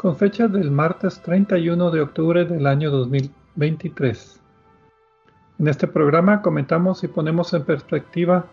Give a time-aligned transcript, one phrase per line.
[0.00, 4.40] con fecha del martes 31 de octubre del año 2023.
[5.58, 8.46] En este programa comentamos y ponemos en perspectiva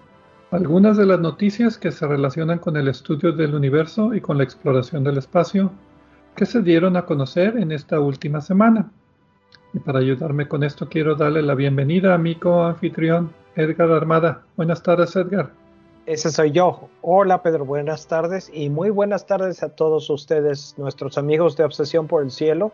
[0.51, 4.43] algunas de las noticias que se relacionan con el estudio del universo y con la
[4.43, 5.71] exploración del espacio
[6.35, 8.91] que se dieron a conocer en esta última semana.
[9.73, 14.43] Y para ayudarme con esto quiero darle la bienvenida a mi coanfitrión Edgar Armada.
[14.57, 15.66] Buenas tardes Edgar.
[16.07, 16.87] Ese soy yo.
[17.01, 22.07] Hola Pedro, buenas tardes y muy buenas tardes a todos ustedes, nuestros amigos de Obsesión
[22.07, 22.71] por el Cielo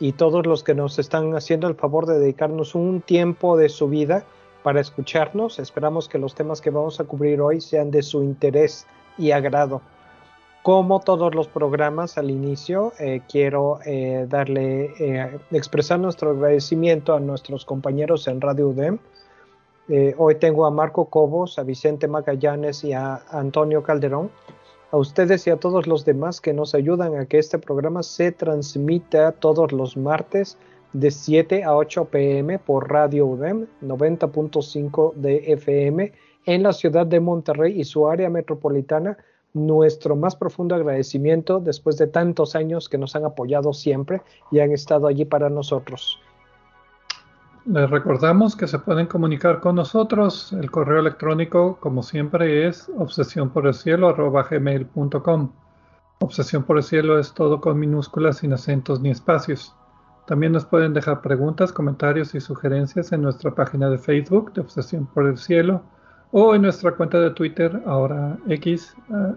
[0.00, 3.88] y todos los que nos están haciendo el favor de dedicarnos un tiempo de su
[3.90, 4.24] vida
[4.62, 5.58] para escucharnos.
[5.58, 8.86] Esperamos que los temas que vamos a cubrir hoy sean de su interés
[9.18, 9.82] y agrado.
[10.62, 17.20] Como todos los programas al inicio, eh, quiero eh, darle, eh, expresar nuestro agradecimiento a
[17.20, 18.98] nuestros compañeros en Radio UDEM
[19.94, 24.30] eh, hoy tengo a Marco Cobos, a Vicente Magallanes y a Antonio Calderón,
[24.90, 28.32] a ustedes y a todos los demás que nos ayudan a que este programa se
[28.32, 30.56] transmita todos los martes
[30.94, 36.10] de 7 a 8 pm por Radio UDEM 90.5 de FM
[36.46, 39.18] en la ciudad de Monterrey y su área metropolitana.
[39.52, 44.72] Nuestro más profundo agradecimiento después de tantos años que nos han apoyado siempre y han
[44.72, 46.18] estado allí para nosotros.
[47.64, 50.52] Les recordamos que se pueden comunicar con nosotros.
[50.52, 55.52] El correo electrónico, como siempre, es obsesiónporelcielo.gmail.com.
[56.18, 59.76] Obsesión por el cielo es todo con minúsculas, sin acentos ni espacios.
[60.26, 65.06] También nos pueden dejar preguntas, comentarios y sugerencias en nuestra página de Facebook de Obsesión
[65.06, 65.84] por el Cielo
[66.32, 69.36] o en nuestra cuenta de Twitter, ahora X, eh,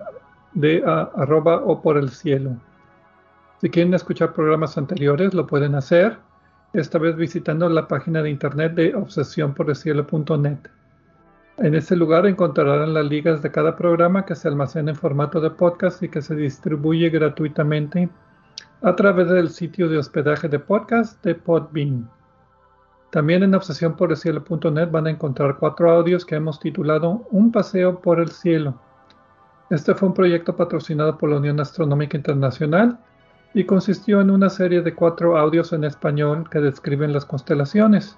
[0.53, 2.55] de arroba o por el cielo.
[3.61, 6.17] Si quieren escuchar programas anteriores, lo pueden hacer
[6.73, 10.57] esta vez visitando la página de internet de obsesiónporelcielo.net.
[11.57, 15.51] En este lugar encontrarán las ligas de cada programa que se almacena en formato de
[15.51, 18.09] podcast y que se distribuye gratuitamente
[18.81, 22.09] a través del sitio de hospedaje de podcast de Podbean.
[23.09, 28.29] También en obsesiónporelcielo.net van a encontrar cuatro audios que hemos titulado Un paseo por el
[28.29, 28.77] cielo.
[29.69, 32.99] Este fue un proyecto patrocinado por la Unión Astronómica Internacional
[33.55, 38.17] y consistió en una serie de cuatro audios en español que describen las constelaciones,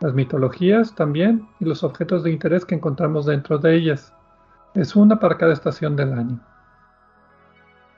[0.00, 4.14] las mitologías también y los objetos de interés que encontramos dentro de ellas.
[4.72, 6.40] Es una para cada estación del año.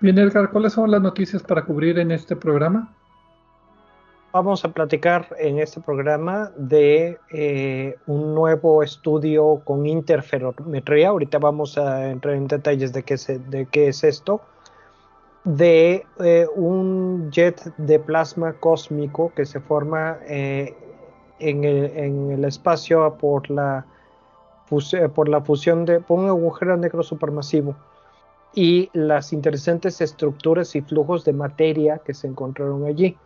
[0.01, 2.93] Bien, Edgar, ¿cuáles son las noticias para cubrir en este programa?
[4.33, 11.11] Vamos a platicar en este programa de eh, un nuevo estudio con interferometría.
[11.11, 13.15] Ahorita vamos a entrar en detalles de qué
[13.49, 14.41] de qué es esto
[15.45, 20.77] de eh, un jet de plasma cósmico que se forma eh,
[21.41, 23.85] en, el, espacio por la,
[25.15, 27.75] por la fusión de un agujero negro supermasivo
[28.55, 33.17] y las interesantes estructuras y flujos de materia que se encontraron allí.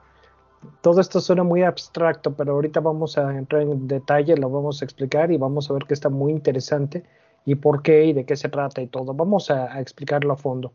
[0.81, 4.85] Todo esto suena muy abstracto, pero ahorita vamos a entrar en detalle, lo vamos a
[4.85, 7.05] explicar y vamos a ver que está muy interesante
[7.45, 9.13] y por qué y de qué se trata y todo.
[9.13, 10.73] Vamos a explicarlo a fondo.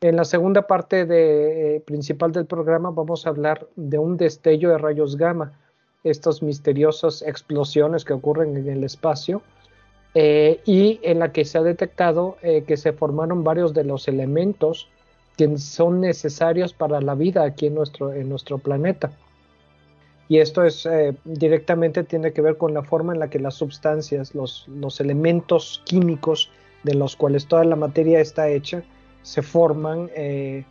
[0.00, 4.70] En la segunda parte de, eh, principal del programa vamos a hablar de un destello
[4.70, 5.58] de rayos gamma,
[6.02, 9.40] estas misteriosas explosiones que ocurren en el espacio
[10.14, 14.06] eh, y en la que se ha detectado eh, que se formaron varios de los
[14.06, 14.88] elementos
[15.38, 19.10] que son necesarios para la vida aquí en nuestro, en nuestro planeta.
[20.28, 20.88] Y esto es
[21.24, 25.82] directamente tiene que ver con la forma en la que las sustancias, los, los elementos
[25.84, 26.50] químicos
[26.82, 28.84] de los cuales toda la materia está hecha,
[29.24, 30.64] se forman eh,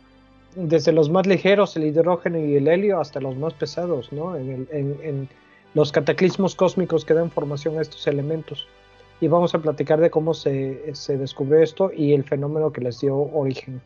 [0.54, 4.34] desde los más ligeros, el hidrógeno y el helio, hasta los más pesados, ¿no?
[4.36, 5.28] En,
[5.74, 8.68] los cataclismos cósmicos que dan formación a estos elementos.
[9.20, 13.16] Y vamos a platicar de cómo se, descubrió esto y el fenómeno que les dio
[13.16, 13.82] origen.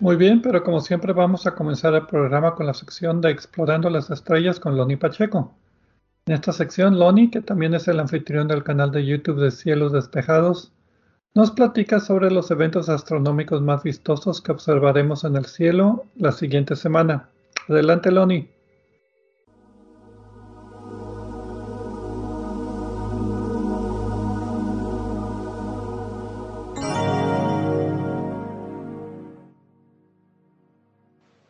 [0.00, 3.88] Muy bien, pero como siempre vamos a comenzar el programa con la sección de Explorando
[3.88, 5.54] las Estrellas con Loni Pacheco.
[6.26, 9.92] En esta sección, Loni, que también es el anfitrión del canal de YouTube de Cielos
[9.92, 10.74] Despejados,
[11.34, 16.76] nos platica sobre los eventos astronómicos más vistosos que observaremos en el cielo la siguiente
[16.76, 17.28] semana.
[17.68, 18.48] Adelante, Loni.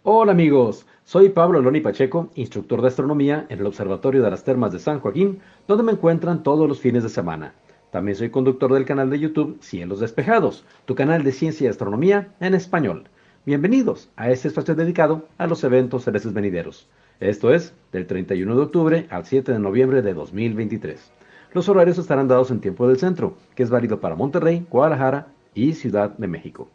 [0.06, 4.72] Hola amigos, soy Pablo Loni Pacheco, instructor de astronomía en el Observatorio de las Termas
[4.72, 7.52] de San Joaquín, donde me encuentran todos los fines de semana.
[7.94, 12.34] También soy conductor del canal de YouTube Cielos Despejados, tu canal de ciencia y astronomía
[12.40, 13.04] en español.
[13.46, 16.88] Bienvenidos a este espacio dedicado a los eventos celestes venideros.
[17.20, 21.12] Esto es del 31 de octubre al 7 de noviembre de 2023.
[21.52, 25.74] Los horarios estarán dados en tiempo del centro, que es válido para Monterrey, Guadalajara y
[25.74, 26.68] Ciudad de México.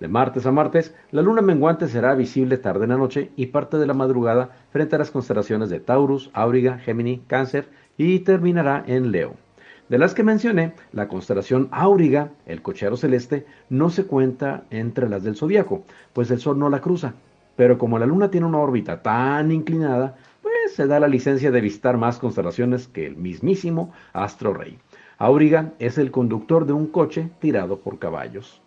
[0.00, 3.76] De martes a martes, la luna menguante será visible tarde en la noche y parte
[3.76, 7.68] de la madrugada frente a las constelaciones de Taurus, Auriga, Gémini, Cáncer
[7.98, 9.41] y terminará en Leo.
[9.92, 15.22] De las que mencioné, la constelación Auriga, el cochero celeste, no se cuenta entre las
[15.22, 15.84] del zodiaco,
[16.14, 17.12] pues el Sol no la cruza.
[17.56, 21.60] Pero como la Luna tiene una órbita tan inclinada, pues se da la licencia de
[21.60, 24.78] visitar más constelaciones que el mismísimo Astro Rey.
[25.18, 28.62] Auriga es el conductor de un coche tirado por caballos.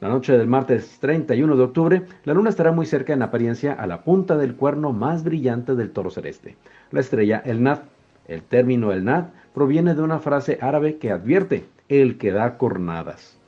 [0.00, 3.86] La noche del martes 31 de octubre, la luna estará muy cerca en apariencia a
[3.86, 6.56] la punta del cuerno más brillante del toro celeste,
[6.90, 7.68] la estrella El.
[8.28, 9.24] El término El Nad
[9.54, 13.38] proviene de una frase árabe que advierte el que da cornadas.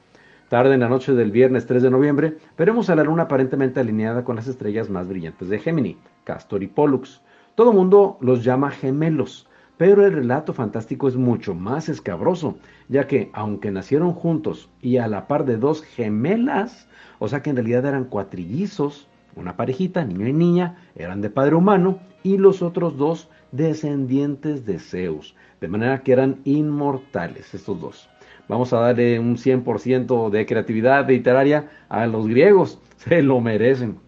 [0.49, 4.23] Tarde en la noche del viernes 3 de noviembre, veremos a la luna aparentemente alineada
[4.23, 7.23] con las estrellas más brillantes de Gémini, Castor y Pollux.
[7.55, 12.59] Todo mundo los llama gemelos, pero el relato fantástico es mucho más escabroso,
[12.89, 16.87] ya que aunque nacieron juntos y a la par de dos gemelas,
[17.19, 21.55] o sea que en realidad eran cuatrillizos, una parejita, niño y niña, eran de padre
[21.55, 28.09] humano, y los otros dos descendientes de Zeus, de manera que eran inmortales estos dos.
[28.49, 33.99] Vamos a darle un 100% de creatividad literaria a los griegos, se lo merecen.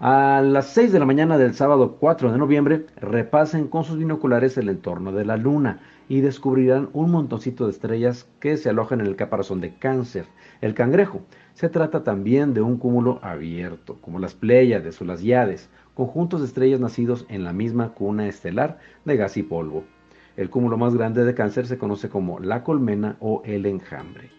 [0.00, 4.56] A las 6 de la mañana del sábado 4 de noviembre, repasen con sus binoculares
[4.56, 9.06] el entorno de la luna y descubrirán un montoncito de estrellas que se alojan en
[9.06, 10.26] el caparazón de cáncer,
[10.60, 11.22] el cangrejo.
[11.54, 15.68] Se trata también de un cúmulo abierto, como las Pléyades o las Yades,
[15.98, 19.82] conjuntos de estrellas nacidos en la misma cuna estelar de gas y polvo.
[20.36, 24.30] El cúmulo más grande de cáncer se conoce como la colmena o el enjambre.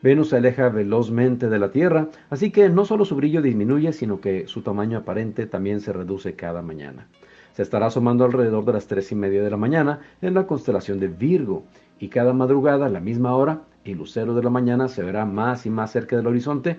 [0.00, 4.22] Venus se aleja velozmente de la Tierra, así que no solo su brillo disminuye, sino
[4.22, 7.08] que su tamaño aparente también se reduce cada mañana.
[7.52, 10.98] Se estará asomando alrededor de las tres y media de la mañana en la constelación
[10.98, 11.64] de Virgo,
[11.98, 15.66] y cada madrugada a la misma hora el lucero de la mañana se verá más
[15.66, 16.78] y más cerca del horizonte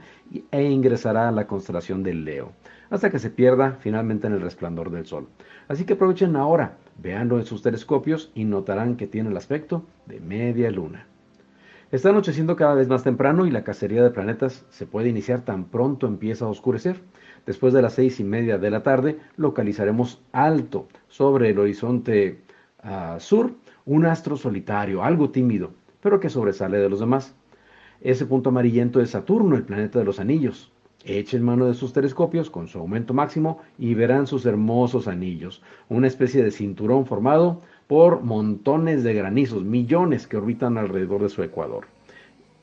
[0.50, 2.52] e ingresará a la constelación del Leo
[2.90, 5.28] hasta que se pierda finalmente en el resplandor del sol.
[5.68, 10.20] Así que aprovechen ahora, véanlo en sus telescopios y notarán que tiene el aspecto de
[10.20, 11.08] media luna.
[11.92, 15.66] Está anocheciendo cada vez más temprano y la cacería de planetas se puede iniciar tan
[15.66, 17.00] pronto empieza a oscurecer.
[17.46, 22.42] Después de las seis y media de la tarde localizaremos alto sobre el horizonte
[22.84, 23.54] ah, sur
[23.86, 25.72] un astro solitario, algo tímido,
[26.02, 27.34] pero que sobresale de los demás.
[28.02, 30.74] Ese punto amarillento es Saturno, el planeta de los anillos.
[31.06, 36.08] Echen mano de sus telescopios con su aumento máximo y verán sus hermosos anillos, una
[36.08, 41.88] especie de cinturón formado por montones de granizos, millones que orbitan alrededor de su ecuador.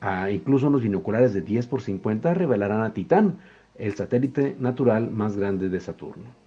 [0.01, 3.39] Ah, incluso unos binoculares de 10 por 50 revelarán a Titán,
[3.75, 6.44] el satélite natural más grande de Saturno.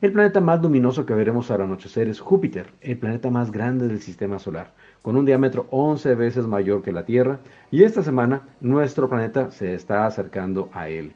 [0.00, 4.00] El planeta más luminoso que veremos al anochecer es Júpiter, el planeta más grande del
[4.00, 7.40] sistema solar, con un diámetro 11 veces mayor que la Tierra,
[7.70, 11.14] y esta semana nuestro planeta se está acercando a él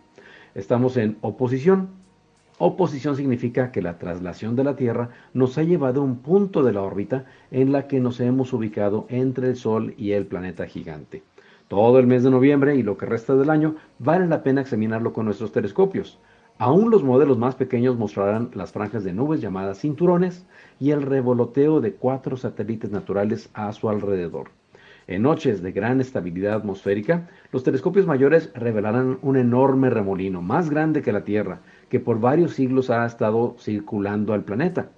[0.55, 1.89] estamos en oposición.
[2.59, 6.73] Oposición significa que la traslación de la Tierra nos ha llevado a un punto de
[6.73, 11.23] la órbita en la que nos hemos ubicado entre el Sol y el planeta gigante.
[11.69, 15.13] Todo el mes de noviembre y lo que resta del año vale la pena examinarlo
[15.13, 16.21] con nuestros telescopios.
[16.59, 20.47] Aún los modelos más pequeños mostrarán las franjas de nubes llamadas cinturones
[20.79, 24.51] y el revoloteo de cuatro satélites naturales a su alrededor.
[25.09, 31.03] En noches de gran estabilidad atmosférica, los telescopios mayores revelarán un enorme remolino, más grande
[31.03, 34.91] que la Tierra, que por varios siglos ha estado circulando al planeta.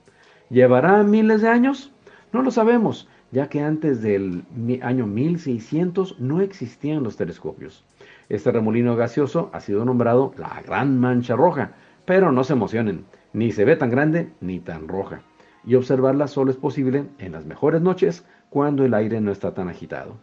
[0.50, 1.90] ¿Llevará miles de años?
[2.32, 4.44] No lo sabemos, ya que antes del
[4.82, 7.84] año 1600 no existían los telescopios.
[8.28, 11.72] Este remolino gaseoso ha sido nombrado la Gran Mancha Roja,
[12.06, 15.22] pero no se emocionen, ni se ve tan grande ni tan roja.
[15.66, 19.68] Y observarla solo es posible en las mejores noches cuando el aire no está tan
[19.68, 20.16] agitado.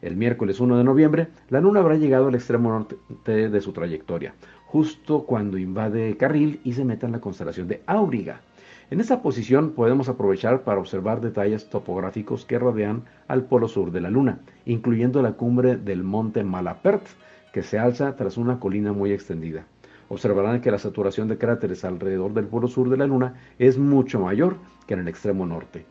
[0.00, 4.34] El miércoles 1 de noviembre, la Luna habrá llegado al extremo norte de su trayectoria,
[4.66, 8.42] justo cuando invade Carril y se meta en la constelación de Auriga.
[8.90, 14.00] En esta posición podemos aprovechar para observar detalles topográficos que rodean al polo sur de
[14.00, 17.06] la Luna, incluyendo la cumbre del monte Malapert,
[17.52, 19.66] que se alza tras una colina muy extendida.
[20.08, 24.20] Observarán que la saturación de cráteres alrededor del polo sur de la Luna es mucho
[24.20, 25.84] mayor que en el extremo norte.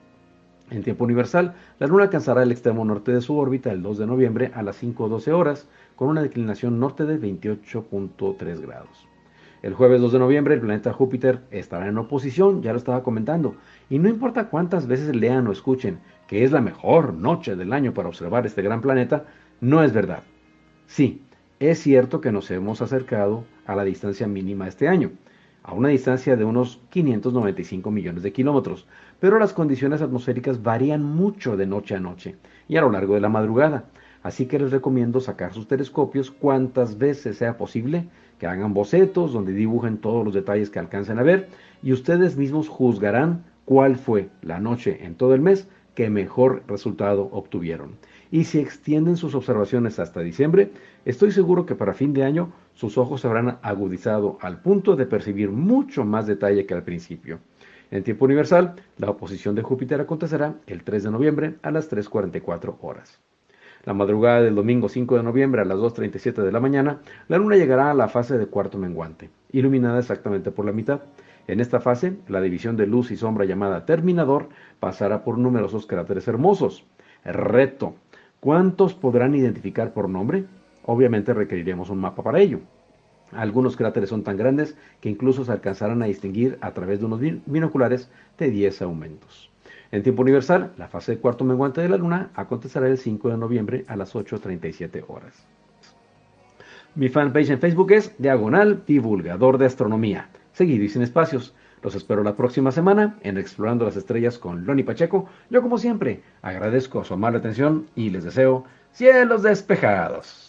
[0.69, 4.07] En tiempo universal, la Luna alcanzará el extremo norte de su órbita el 2 de
[4.07, 9.07] noviembre a las 5.12 horas, con una declinación norte de 28.3 grados.
[9.63, 13.55] El jueves 2 de noviembre el planeta Júpiter estará en oposición, ya lo estaba comentando,
[13.89, 17.93] y no importa cuántas veces lean o escuchen que es la mejor noche del año
[17.93, 19.25] para observar este gran planeta,
[19.61, 20.23] no es verdad.
[20.85, 21.23] Sí,
[21.59, 25.11] es cierto que nos hemos acercado a la distancia mínima este año,
[25.63, 28.85] a una distancia de unos 595 millones de kilómetros,
[29.19, 32.35] pero las condiciones atmosféricas varían mucho de noche a noche
[32.67, 33.85] y a lo largo de la madrugada,
[34.21, 39.53] así que les recomiendo sacar sus telescopios cuantas veces sea posible, que hagan bocetos donde
[39.53, 41.49] dibujen todos los detalles que alcancen a ver
[41.81, 47.27] y ustedes mismos juzgarán cuál fue la noche en todo el mes que mejor resultado
[47.31, 47.95] obtuvieron.
[48.29, 50.71] Y si extienden sus observaciones hasta diciembre,
[51.09, 55.05] estoy seguro que para fin de año sus ojos se habrán agudizado al punto de
[55.05, 57.39] percibir mucho más detalle que al principio.
[57.89, 62.75] En tiempo universal, la oposición de Júpiter acontecerá el 3 de noviembre a las 3.44
[62.81, 63.19] horas.
[63.85, 66.99] La madrugada del domingo 5 de noviembre a las 2.37 de la mañana,
[67.29, 71.03] la luna llegará a la fase de cuarto menguante, iluminada exactamente por la mitad.
[71.47, 74.49] En esta fase, la división de luz y sombra llamada terminador
[74.81, 76.85] pasará por numerosos cráteres hermosos.
[77.23, 77.95] Reto.
[78.41, 80.43] ¿Cuántos podrán identificar por nombre?
[80.87, 82.61] Obviamente requeriremos un mapa para ello.
[83.33, 87.19] Algunos cráteres son tan grandes que incluso se alcanzarán a distinguir a través de unos
[87.45, 89.51] binoculares de 10 aumentos.
[89.91, 93.37] En tiempo universal, la fase de cuarto menguante de la Luna acontecerá el 5 de
[93.37, 95.45] noviembre a las 8.37 horas.
[96.95, 101.53] Mi fanpage en Facebook es Diagonal Divulgador de Astronomía, seguido y sin espacios.
[101.83, 105.27] Los espero la próxima semana en Explorando las Estrellas con Loni Pacheco.
[105.49, 108.63] Yo como siempre agradezco su amable atención y les deseo
[108.93, 110.46] cielos despejados.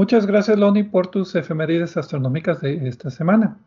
[0.00, 3.58] Muchas gracias, Loni, por tus efemérides astronómicas de esta semana.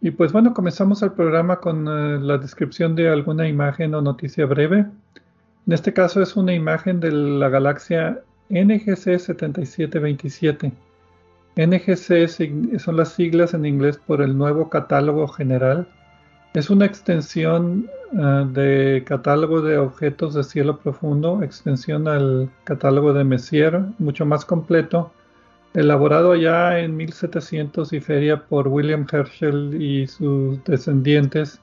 [0.00, 4.46] Y pues bueno, comenzamos el programa con eh, la descripción de alguna imagen o noticia
[4.46, 4.86] breve.
[5.66, 8.20] En este caso es una imagen de la galaxia
[8.50, 10.70] NGC 7727.
[11.56, 15.88] NGC son las siglas en inglés por el nuevo catálogo general.
[16.54, 23.24] Es una extensión eh, de catálogo de objetos de cielo profundo, extensión al catálogo de
[23.24, 25.10] Messier, mucho más completo
[25.74, 31.60] elaborado ya en 1700 y feria por William Herschel y sus descendientes,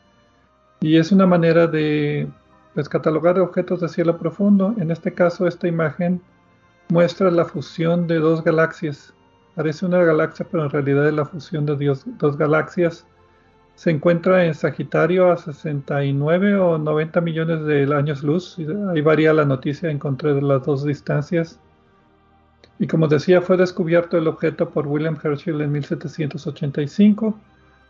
[0.81, 2.27] y es una manera de
[2.73, 4.73] pues, catalogar objetos de cielo profundo.
[4.77, 6.21] En este caso, esta imagen
[6.89, 9.13] muestra la fusión de dos galaxias.
[9.55, 11.75] Parece una galaxia, pero en realidad es la fusión de
[12.17, 13.05] dos galaxias.
[13.75, 18.57] Se encuentra en Sagitario a 69 o 90 millones de años luz.
[18.93, 21.59] Ahí varía la noticia, encontré las dos distancias.
[22.79, 27.37] Y como decía, fue descubierto el objeto por William Herschel en 1785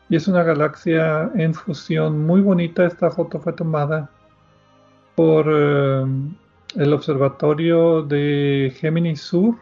[0.10, 2.86] y es una galaxia en fusión muy bonita.
[2.86, 4.10] Esta foto fue tomada
[5.16, 6.06] por eh,
[6.76, 9.56] el observatorio de Géminis Sur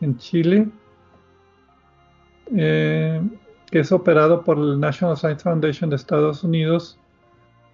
[0.00, 0.68] en Chile,
[2.56, 3.20] eh,
[3.70, 6.98] que es operado por el National Science Foundation de Estados Unidos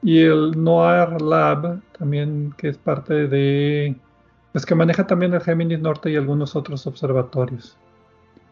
[0.03, 3.95] y el NOAR Lab, también que es parte de
[4.65, 7.77] que maneja también el Géminis Norte y algunos otros observatorios.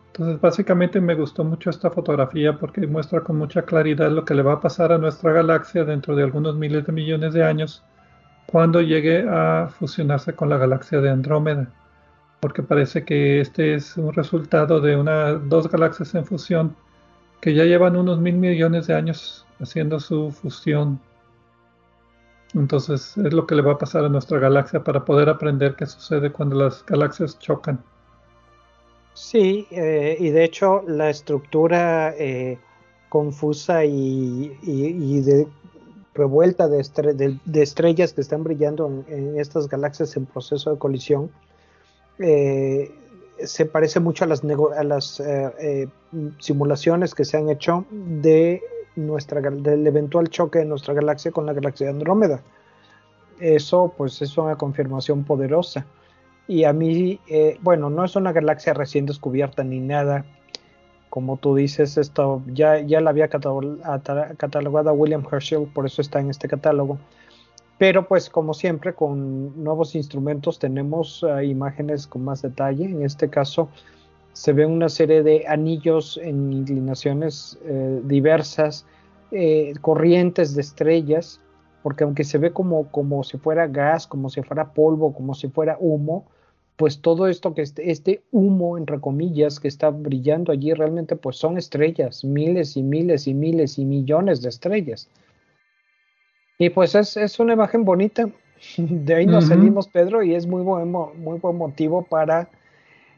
[0.09, 4.43] Entonces, básicamente me gustó mucho esta fotografía porque muestra con mucha claridad lo que le
[4.43, 7.83] va a pasar a nuestra galaxia dentro de algunos miles de millones de años
[8.47, 11.69] cuando llegue a fusionarse con la galaxia de Andrómeda.
[12.41, 16.77] Porque parece que este es un resultado de una, dos galaxias en fusión
[17.41, 21.01] que ya llevan unos mil millones de años haciendo su fusión
[22.55, 25.87] entonces es lo que le va a pasar a nuestra galaxia para poder aprender qué
[25.87, 27.83] sucede cuando las galaxias chocan.
[29.15, 32.59] Sí, eh, y de hecho la estructura eh,
[33.09, 35.47] confusa y, de
[36.15, 36.81] revuelta de,
[37.55, 41.31] estrellas que están brillando en, estas galaxias en proceso de colisión
[42.19, 42.93] eh,
[43.39, 45.23] se parece mucho a las, a las
[46.39, 48.63] simulaciones que se han hecho de
[48.97, 52.41] nuestra, del eventual choque de nuestra galaxia con la galaxia Andrómeda.
[53.41, 55.87] Eso pues es una confirmación poderosa.
[56.47, 60.25] Y a mí, eh, bueno, no es una galaxia recién descubierta ni nada,
[61.09, 66.29] como tú dices, esto ya, ya la había catalogado William Herschel, por eso está en
[66.29, 66.99] este catálogo.
[67.79, 72.85] Pero pues como siempre con nuevos instrumentos tenemos eh, imágenes con más detalle.
[72.85, 73.69] En este caso
[74.35, 78.85] se ve una serie de anillos en inclinaciones eh, diversas,
[79.31, 81.41] eh, corrientes de estrellas,
[81.83, 85.49] porque aunque se ve como, como si fuera gas, como si fuera polvo, como si
[85.49, 86.27] fuera humo,
[86.77, 91.37] pues todo esto que este, este humo, entre comillas, que está brillando allí realmente pues
[91.37, 95.09] son estrellas, miles y miles y miles y millones de estrellas.
[96.59, 98.29] Y pues es, una imagen bonita.
[98.79, 102.49] De ahí nos salimos, Pedro, y es muy buen, muy buen motivo para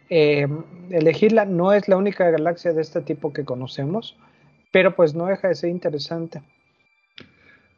[0.08, 0.46] eh,
[0.90, 1.44] elegirla.
[1.44, 4.16] No es la única galaxia de este tipo que conocemos,
[4.72, 6.42] pero pues no deja de ser interesante.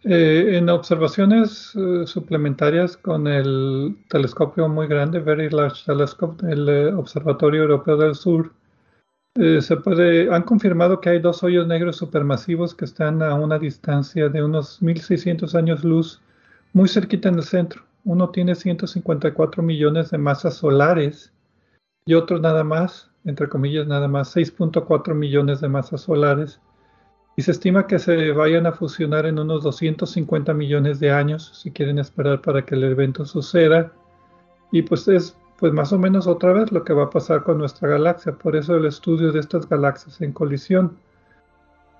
[0.04, 7.62] Eh, en observaciones eh, suplementarias con el telescopio muy grande, Very Large Telescope del Observatorio
[7.62, 8.52] Europeo del Sur,
[9.60, 14.28] se puede, han confirmado que hay dos hoyos negros supermasivos que están a una distancia
[14.28, 16.20] de unos 1600 años luz,
[16.72, 17.84] muy cerquita en el centro.
[18.04, 21.32] Uno tiene 154 millones de masas solares
[22.08, 26.58] y otro nada más, entre comillas nada más, 6.4 millones de masas solares.
[27.36, 31.70] Y se estima que se vayan a fusionar en unos 250 millones de años, si
[31.70, 33.92] quieren esperar para que el evento suceda.
[34.72, 37.58] Y pues es pues más o menos otra vez lo que va a pasar con
[37.58, 38.32] nuestra galaxia.
[38.32, 40.96] Por eso el estudio de estas galaxias en colisión.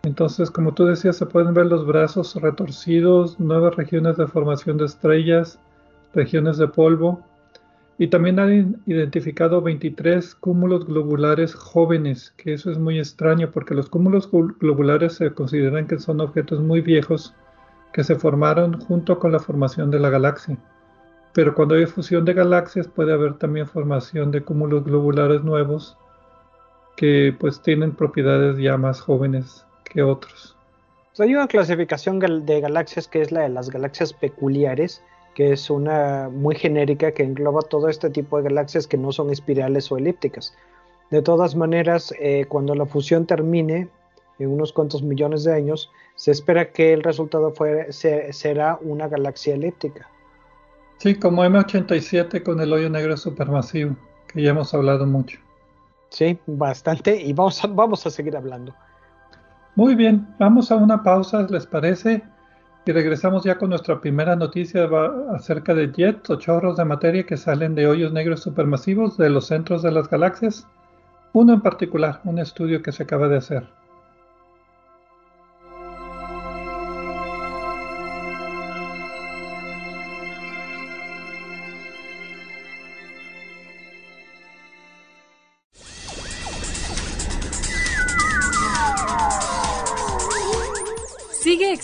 [0.05, 4.87] Entonces, como tú decías, se pueden ver los brazos retorcidos, nuevas regiones de formación de
[4.87, 5.61] estrellas,
[6.15, 7.23] regiones de polvo,
[7.99, 13.89] y también han identificado 23 cúmulos globulares jóvenes, que eso es muy extraño porque los
[13.89, 17.35] cúmulos globulares se consideran que son objetos muy viejos
[17.93, 20.57] que se formaron junto con la formación de la galaxia.
[21.33, 25.97] Pero cuando hay fusión de galaxias puede haber también formación de cúmulos globulares nuevos
[26.97, 30.57] que pues tienen propiedades ya más jóvenes que otros.
[31.19, 35.03] Hay una clasificación de galaxias que es la de las galaxias peculiares,
[35.39, 39.31] que es una muy genérica que engloba todo este tipo de galaxias que no son
[39.31, 40.53] espirales o elípticas.
[41.13, 43.89] De todas maneras, eh, cuando la fusión termine
[44.41, 47.55] en unos cuantos millones de años, se espera que el resultado
[47.91, 50.11] será una galaxia elíptica.
[50.97, 53.95] Sí, como M87 con el hoyo negro supermasivo,
[54.27, 55.39] que ya hemos hablado mucho.
[56.09, 58.75] Sí, bastante, y vamos a, vamos a seguir hablando.
[59.77, 62.25] Muy bien, vamos a una pausa, ¿les parece?
[62.89, 64.89] Y regresamos ya con nuestra primera noticia
[65.35, 69.49] acerca de jets o chorros de materia que salen de hoyos negros supermasivos de los
[69.49, 70.67] centros de las galaxias.
[71.35, 73.69] Uno en particular, un estudio que se acaba de hacer.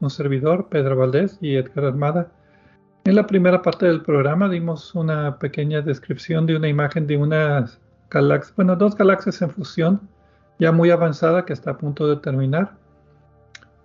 [0.00, 2.32] un servidor, Pedro Valdés y Edgar Armada.
[3.04, 7.66] En la primera parte del programa dimos una pequeña descripción de una imagen de una
[8.10, 10.00] galaxia, bueno, dos galaxias en fusión,
[10.58, 12.72] ya muy avanzada que está a punto de terminar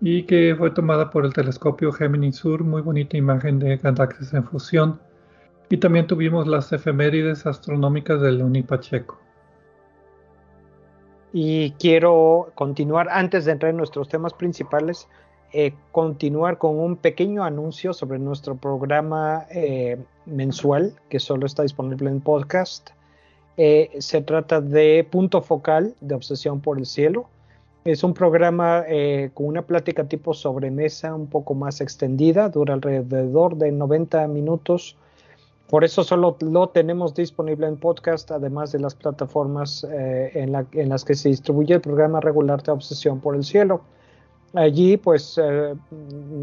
[0.02, 4.44] y que fue tomada por el telescopio Gemini Sur, muy bonita imagen de galaxias en
[4.44, 5.00] fusión.
[5.70, 9.20] Y también tuvimos las efemérides astronómicas del Loni Pacheco.
[11.32, 15.08] Y quiero continuar, antes de entrar en nuestros temas principales,
[15.54, 22.10] eh, continuar con un pequeño anuncio sobre nuestro programa eh, mensual, que solo está disponible
[22.10, 22.92] en podcast.
[23.58, 27.28] Eh, se trata de Punto Focal de Obsesión por el Cielo.
[27.84, 28.86] Es un programa
[29.34, 34.96] con una plática tipo sobremesa un poco más extendida, dura alrededor de 90 minutos
[35.72, 41.06] por eso solo lo tenemos disponible en podcast, además de las plataformas eh, en, las
[41.06, 43.80] que se distribuye el programa regular de Obsesión por el Cielo.
[44.54, 45.76] Allí, pues, eh,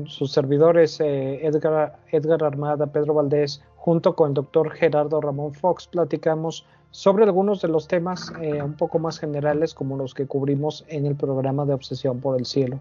[0.07, 5.87] sus servidores eh, Edgar, Edgar Armada, Pedro Valdés, junto con el doctor Gerardo Ramón Fox,
[5.87, 8.33] platicamos sobre algunos de los temas
[8.65, 12.47] un poco más generales como los que cubrimos en el programa de Obsesión por el
[12.47, 12.81] Cielo.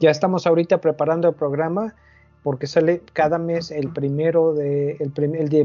[0.00, 1.94] Ya estamos ahorita preparando el programa
[2.42, 5.10] porque sale cada mes el primero de el,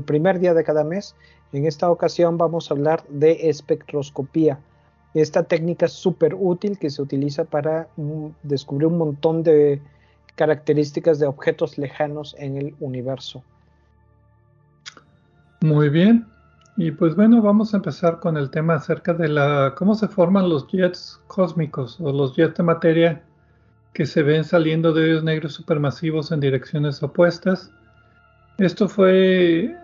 [0.04, 1.16] primer día de cada mes.
[1.54, 4.60] En esta ocasión vamos a hablar de espectroscopía.
[5.16, 9.82] Esta técnica súper útil que se utiliza para mm, descubrir un montón de
[10.36, 13.42] características de objetos lejanos en el universo.
[15.62, 16.28] Muy bien.
[16.76, 20.50] Y pues bueno, vamos a empezar con el tema acerca de la cómo se forman
[20.50, 23.24] los jets cósmicos o los jets de materia
[23.94, 27.72] que se ven saliendo de hoyos negros supermasivos en direcciones opuestas.
[28.58, 29.78] Esto fue eh,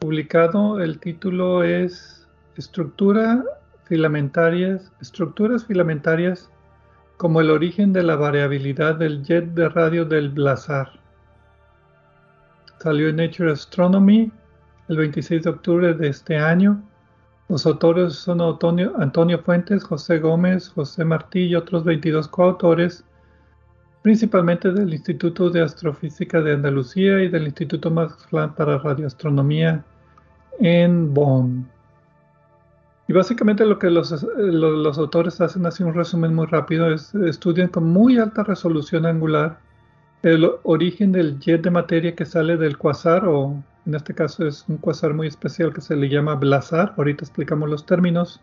[0.00, 2.26] publicado, el título es
[2.56, 3.44] Estructura
[3.92, 6.48] filamentarias, estructuras filamentarias
[7.18, 10.98] como el origen de la variabilidad del jet de radio del blazar.
[12.78, 14.32] Salió en Nature Astronomy
[14.88, 16.82] el 26 de octubre de este año.
[17.50, 23.04] Los autores son Antonio, Antonio Fuentes, José Gómez, José Martí y otros 22 coautores
[24.00, 29.84] principalmente del Instituto de Astrofísica de Andalucía y del Instituto Max Planck para Radioastronomía
[30.60, 31.71] en Bonn.
[33.08, 34.12] Y básicamente lo que los,
[34.98, 39.58] autores hacen, así un resumen muy rápido, es estudian con muy alta resolución angular
[40.22, 44.64] el origen del jet de materia que sale del quasar, o en este caso es
[44.68, 48.40] un quasar muy especial que se le llama blazar, ahorita explicamos los términos,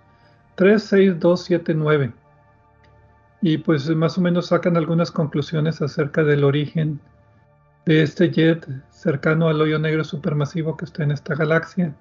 [0.55, 2.11] 36279
[3.41, 6.99] y pues más o menos sacan algunas conclusiones acerca del origen
[7.85, 11.95] de este jet cercano al hoyo negro supermasivo que está en esta galaxia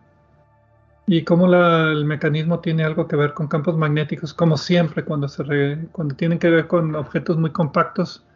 [1.11, 5.27] y cómo el mecanismo tiene algo que ver con campos magnéticos, como siempre cuando,
[6.17, 8.27] tienen que ver con objetos muy compactos,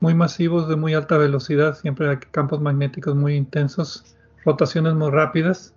[0.00, 5.74] muy masivos, de muy alta velocidad, siempre hay campos magnéticos muy intensos, rotaciones muy rápidas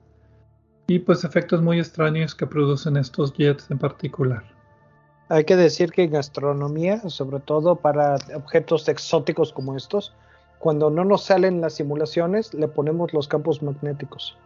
[0.88, 4.44] y pues efectos muy extraños que producen estos jets en particular.
[5.30, 10.14] Hay que decir que en astronomía, sobre todo para objetos exóticos como estos,
[10.60, 14.38] cuando no nos salen las simulaciones, le ponemos los campos magnéticos.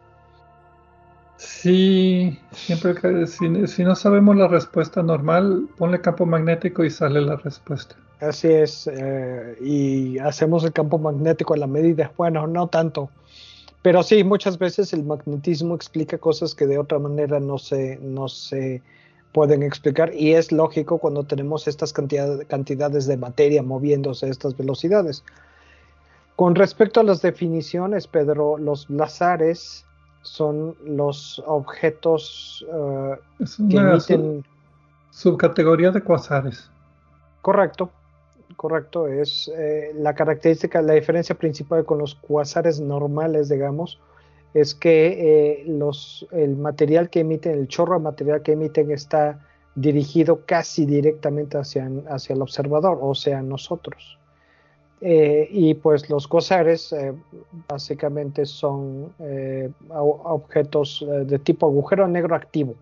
[1.39, 7.37] Sí, siempre que si, no sabemos la respuesta normal, ponle campo magnético y sale la
[7.37, 7.95] respuesta.
[8.19, 12.11] Así es, eh, y hacemos el campo magnético a la medida.
[12.17, 13.09] Bueno, no tanto,
[13.81, 18.27] pero sí, muchas veces el magnetismo explica cosas que de otra manera no se, no
[18.27, 18.81] se
[19.31, 25.23] pueden explicar y es lógico cuando tenemos estas cantidades de materia moviéndose a estas velocidades.
[26.35, 29.85] Con respecto a las definiciones, Pedro, los blazares
[30.29, 33.15] son los objetos uh,
[33.67, 34.45] que emiten...
[35.09, 36.69] subcategoría de cuasares.
[37.41, 37.89] Correcto,
[38.55, 39.07] correcto.
[39.07, 43.99] Es eh, la característica, la diferencia principal con los cuasares normales, digamos,
[44.53, 49.39] es que eh, los, el material que emiten, el chorro de material que emiten está
[49.73, 54.18] dirigido casi directamente hacia, hacia el observador, o sea, nosotros.
[55.01, 57.13] Eh, y pues los cosares eh,
[57.69, 59.13] básicamente son
[59.89, 62.75] objetos de tipo agujero negro activo.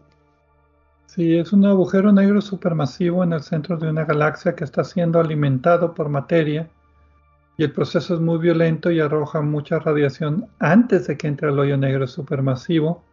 [1.06, 5.20] Sí, es un agujero negro supermasivo en el centro de una galaxia que está siendo
[5.20, 6.68] alimentado por materia
[7.58, 11.58] y el proceso es muy violento y arroja mucha radiación antes de que entre al
[11.58, 13.04] hoyo negro supermasivo.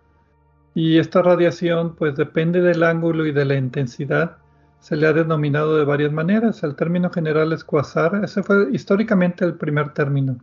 [0.74, 4.36] Y esta radiación pues depende del ángulo y de la intensidad.
[4.84, 6.62] Se le ha denominado de varias maneras.
[6.62, 8.20] El término general es quasar.
[8.22, 10.38] Ese fue históricamente el primer término.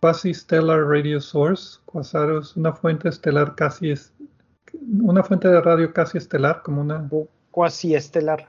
[0.00, 1.78] Quasi-stellar radio source.
[1.84, 4.14] Quasar es una fuente estelar casi es
[5.02, 7.08] una fuente de radio casi estelar, como una
[7.50, 8.48] cuasi estelar,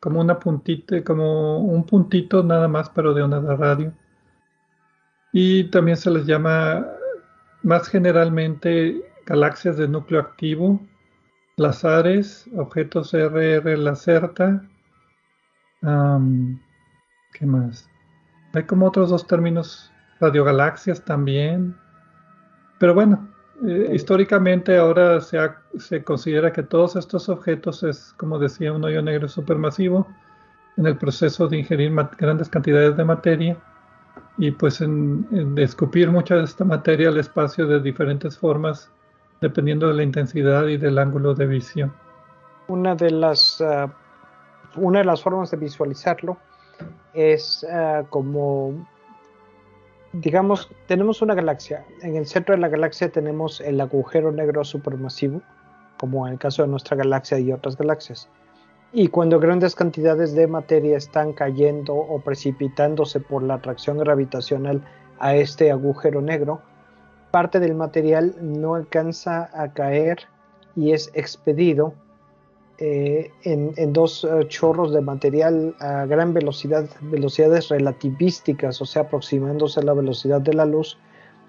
[0.00, 3.92] como una puntita, como un puntito nada más, pero de onda de radio
[5.36, 6.86] y también se les llama
[7.64, 10.80] más generalmente galaxias de núcleo activo,
[11.56, 14.62] lazares, objetos RR Lacerta.
[15.80, 17.88] ¿Qué más?
[18.54, 21.76] Hay como otros dos términos, radiogalaxias también.
[22.78, 23.28] pero bueno,
[23.66, 25.38] eh, históricamente ahora se,
[25.78, 30.06] se, considera que todos estos objetos es, como decía, un hoyo negro supermasivo
[30.76, 33.56] en el proceso de ingerir grandes cantidades de materia
[34.38, 38.90] y pues en, en, escupir mucha de esta materia al espacio de diferentes formas
[39.44, 41.92] dependiendo de la intensidad y del ángulo de visión.
[42.68, 43.90] Una de las, uh,
[44.76, 46.38] una de las formas de visualizarlo
[47.12, 48.86] es uh, como
[50.14, 51.84] digamos, tenemos una galaxia.
[52.02, 55.42] En el centro de la galaxia tenemos el agujero negro supermasivo,
[55.98, 58.28] como en el caso de nuestra galaxia y otras galaxias.
[58.92, 64.82] Y cuando grandes cantidades de materia están cayendo o precipitándose por la atracción gravitacional
[65.18, 66.62] a este agujero negro,
[67.34, 70.20] parte del material no alcanza a caer
[70.76, 71.92] y es expedido
[72.78, 79.80] eh, en, dos eh, chorros de material a gran velocidad, velocidades relativísticas, o sea, aproximándose
[79.80, 80.96] a la velocidad de la luz,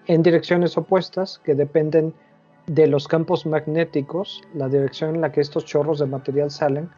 [0.08, 2.16] en direcciones opuestas que dependen
[2.66, 6.90] de los campos magnéticos, la dirección en la que estos chorros de material salen,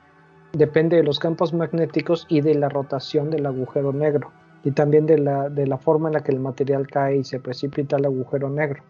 [0.53, 4.31] depende de los campos magnéticos y de la rotación del agujero negro,
[4.67, 7.39] y también de la, de la forma en la que el material cae y se
[7.39, 8.83] precipita al agujero negro.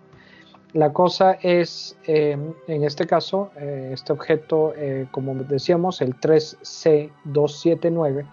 [0.73, 8.25] La cosa es, em, en este caso, eh, este objeto, eh, como decíamos, el 3C279,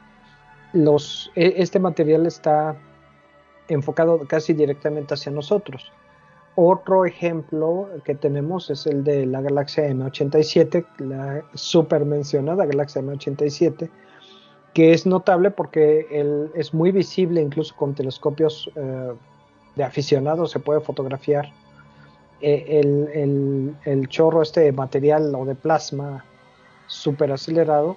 [0.72, 2.76] los, e, este material está
[3.68, 5.92] enfocado casi directamente hacia nosotros.
[6.54, 13.90] Otro ejemplo que tenemos es el de la galaxia M87, la super mencionada galaxia M87,
[14.74, 19.12] que es notable porque es muy visible incluso con telescopios eh,
[19.76, 21.52] de aficionados, se puede fotografiar
[22.40, 22.82] eh,
[23.84, 26.24] el, chorro este de material o de plasma
[26.88, 27.96] super acelerado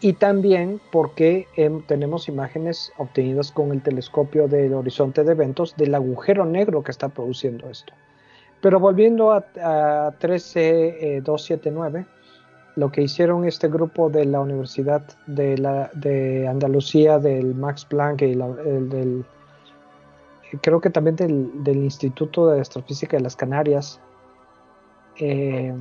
[0.00, 5.94] y también porque em, tenemos imágenes obtenidas con el telescopio del horizonte de eventos del
[5.94, 7.92] agujero negro que está produciendo esto.
[8.60, 9.42] Pero volviendo a,
[10.18, 12.06] 13279,
[12.78, 18.22] lo que hicieron este grupo de la Universidad de, la, de Andalucía, del Max Planck
[18.22, 19.24] y del
[20.62, 24.00] creo que también del, Instituto de Astrofísica de las Canarias.
[25.18, 25.74] Eh,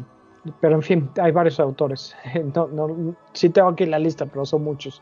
[0.60, 2.16] pero en fin, hay varios autores.
[2.56, 5.02] No, sí tengo aquí la lista, pero son muchos.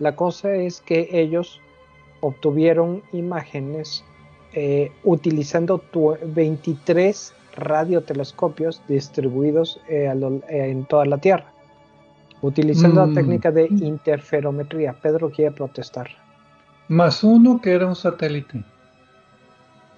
[0.00, 1.60] La cosa es que ellos
[2.20, 4.04] obtuvieron imágenes
[4.54, 5.80] eh, utilizando
[6.34, 10.12] 23 radiotelescopios distribuidos eh,
[10.48, 11.46] en toda la Tierra,
[12.42, 13.14] utilizando la mm.
[13.14, 14.94] técnica de interferometría.
[15.00, 16.08] Pedro quiere protestar.
[16.88, 18.62] Más uno que era un satélite.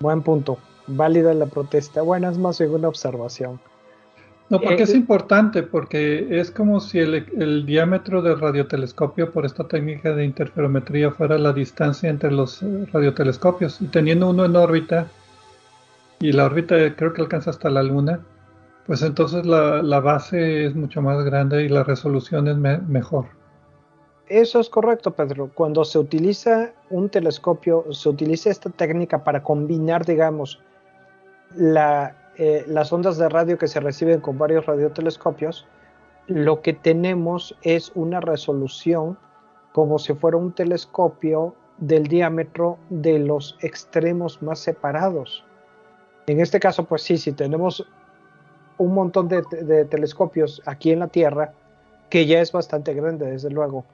[0.00, 0.58] Buen punto.
[0.86, 2.02] Válida la protesta.
[2.02, 3.58] Bueno, es más bien una observación.
[4.48, 9.66] No, porque es eh, importante, porque es como si el, diámetro del radiotelescopio por esta
[9.66, 13.80] técnica de interferometría fuera la distancia entre los eh, radiotelescopios.
[13.80, 15.08] Y teniendo uno en órbita,
[16.20, 18.20] y la órbita creo que alcanza hasta la Luna,
[18.86, 23.26] pues entonces la, base es mucho más grande y la resolución es mejor.
[24.28, 25.50] Eso es correcto, Pedro.
[25.54, 30.60] Cuando se utiliza un telescopio, se utiliza esta técnica para combinar, digamos,
[31.56, 35.66] eh, las ondas de radio que se reciben con varios radiotelescopios,
[36.26, 39.16] lo que tenemos es una resolución
[39.72, 45.45] como si fuera un telescopio del diámetro de los extremos más separados.
[46.26, 47.86] En este caso, pues sí, si tenemos
[48.78, 51.52] un montón de telescopios aquí en la Tierra,
[52.10, 53.84] que ya es bastante grande, desde luego,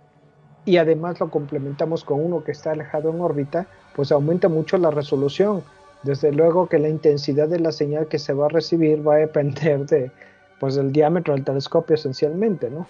[0.65, 4.91] y además lo complementamos con uno que está alejado en órbita, pues aumenta mucho la
[4.91, 5.63] resolución.
[6.03, 9.19] Desde luego que la intensidad de la señal que se va a recibir va a
[9.19, 10.11] depender de,
[10.59, 12.87] pues, del diámetro del telescopio esencialmente, ¿no?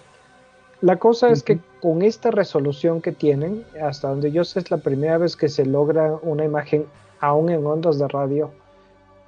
[0.81, 4.77] La cosa es que con esta resolución que tienen, hasta donde yo sé es la
[4.77, 6.85] primera vez que se logra una imagen
[7.19, 8.51] aún en ondas de radio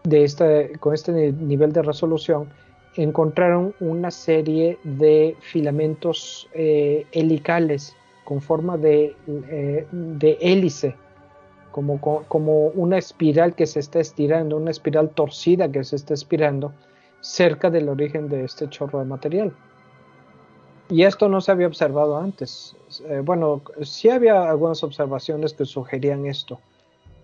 [0.05, 2.49] de este, con este nivel de resolución,
[2.95, 10.95] encontraron una serie de filamentos eh, helicales con forma de, eh, hélice,
[11.71, 16.73] como, como una espiral que se está estirando, una espiral torcida que se está estirando
[17.19, 19.53] cerca del origen de este chorro de material.
[20.89, 22.75] Y esto no se había observado antes.
[23.09, 26.59] Eh, bueno, sí había algunas observaciones que sugerían esto,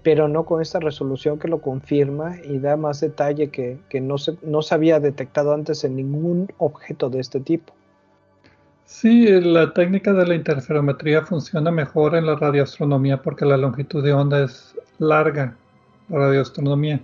[0.04, 4.18] pero no con esta resolución que lo confirma y da más detalle que, que no,
[4.18, 7.74] se, no se había detectado antes en ningún objeto de este tipo.
[8.86, 14.14] Sí, la técnica de la interferometría funciona mejor en la radioastronomía porque la longitud de
[14.14, 15.56] onda es larga,
[16.10, 17.00] la radioastronomía.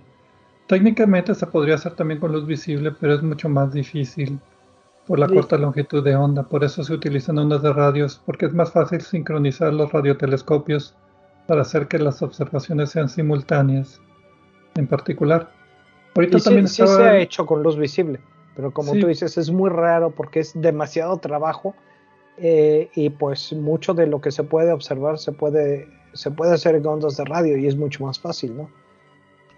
[0.66, 4.38] Técnicamente se podría hacer también con luz visible, pero es mucho más difícil
[5.06, 6.42] por la corta longitud de onda.
[6.42, 10.94] Por eso se utilizan ondas de radios, porque es más fácil sincronizar los radiotelescopios
[11.48, 14.02] para hacer que las observaciones sean simultáneas
[14.76, 15.50] en particular.
[16.14, 18.20] Ahorita también sí, se ha hecho con luz visible,
[18.54, 21.74] pero como tú dices, es muy raro porque es demasiado trabajo
[22.36, 26.74] eh, y pues mucho de lo que se puede observar se puede, se puede hacer
[26.74, 28.70] en ondas de radio y es mucho más fácil, ¿no?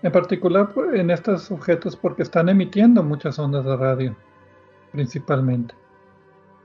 [0.02, 4.16] En particular pues, en estos objetos porque están emitiendo muchas ondas de radio,
[4.92, 5.74] principalmente.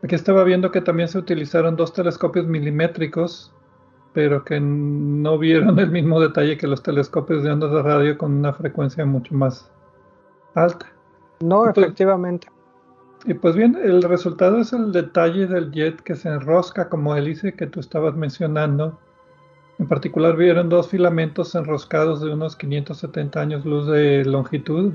[0.03, 3.54] Aquí estaba viendo que también se utilizaron dos telescopios milimétricos,
[4.15, 8.32] pero que no vieron el mismo detalle que los telescopios de ondas de radio con
[8.32, 9.69] una frecuencia mucho más
[10.56, 10.88] alta.
[11.41, 12.47] No, pues, efectivamente.
[13.25, 17.56] Y pues bien, el resultado es el detalle del jet que se enrosca como hélice
[17.56, 18.97] que tú estabas mencionando.
[19.80, 24.93] En particular vieron dos filamentos enroscados de unos 570 años luz de longitud.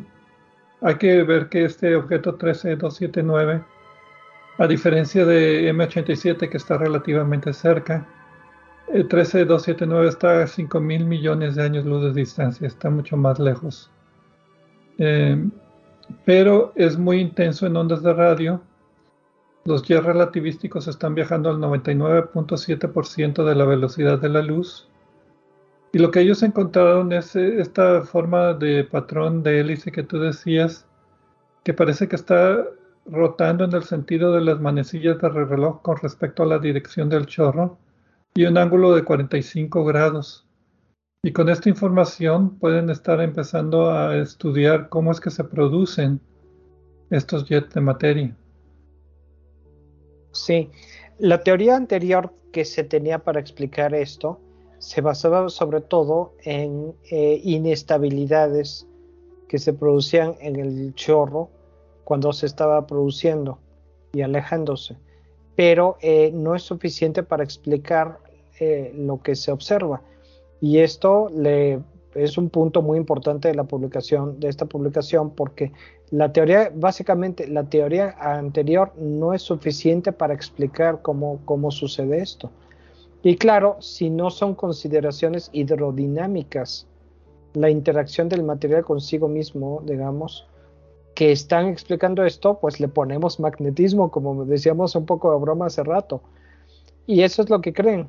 [0.81, 3.63] Hay que ver que este objeto 13279,
[4.57, 8.07] a diferencia de M87 que está relativamente cerca,
[8.93, 13.39] el 13279 está a 5 mil millones de años luz de distancia, está mucho más
[13.39, 13.91] lejos.
[14.99, 15.49] Eh,
[16.25, 18.61] pero es muy intenso en ondas de radio.
[19.65, 24.89] Los jets relativísticos están viajando al 99.7% de la velocidad de la luz.
[25.93, 30.19] Y lo que ellos encontraron es eh, esta forma de patrón de hélice que tú
[30.19, 30.87] decías,
[31.63, 32.65] que parece que está
[33.07, 37.27] rotando en el sentido de las manecillas del reloj con respecto a la dirección del
[37.27, 37.79] chorro
[38.35, 40.47] y un ángulo de 45 grados.
[41.23, 46.21] Y con esta información pueden estar empezando a estudiar cómo es que se producen
[47.11, 48.37] estos jets de materia.
[50.33, 50.71] Sí,
[51.19, 54.41] la teoría anterior que se tenía para explicar esto
[54.79, 58.87] se basaba sobre todo en eh, inestabilidades
[59.49, 61.51] que se producían en el chorro
[62.05, 63.59] cuando se estaba produciendo
[64.13, 64.97] y alejándose,
[65.57, 68.19] pero eh, no es suficiente para explicar
[68.59, 70.03] eh, lo que se observa.
[70.61, 71.29] Y esto
[72.15, 75.73] es un punto muy importante de la publicación, de esta publicación, porque
[76.11, 82.51] la teoría, básicamente, la teoría anterior no es suficiente para explicar cómo, cómo sucede esto.
[83.23, 86.87] Y claro, si no son consideraciones hidrodinámicas,
[87.53, 90.47] la interacción del material consigo mismo, digamos,
[91.15, 95.83] que están explicando esto, pues le ponemos magnetismo, como decíamos un poco de broma hace
[95.83, 96.23] rato.
[97.07, 98.09] Y eso es lo que creen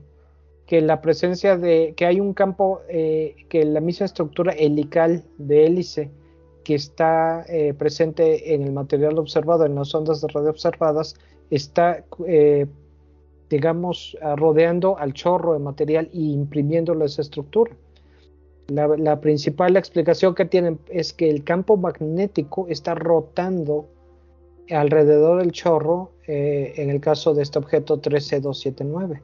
[0.72, 5.66] que la presencia de, que hay un campo, eh, que la misma estructura helical de
[5.66, 6.12] hélice
[6.64, 11.16] que está eh, presente en el material observado, en las ondas de radio observadas,
[11.50, 12.68] está, eh,
[13.50, 17.76] digamos, rodeando al chorro de material y imprimiéndole esa estructura.
[18.68, 23.90] La, principal explicación que tienen es que el campo magnético está rotando
[24.70, 29.22] alrededor del chorro en el caso de este objeto 13279.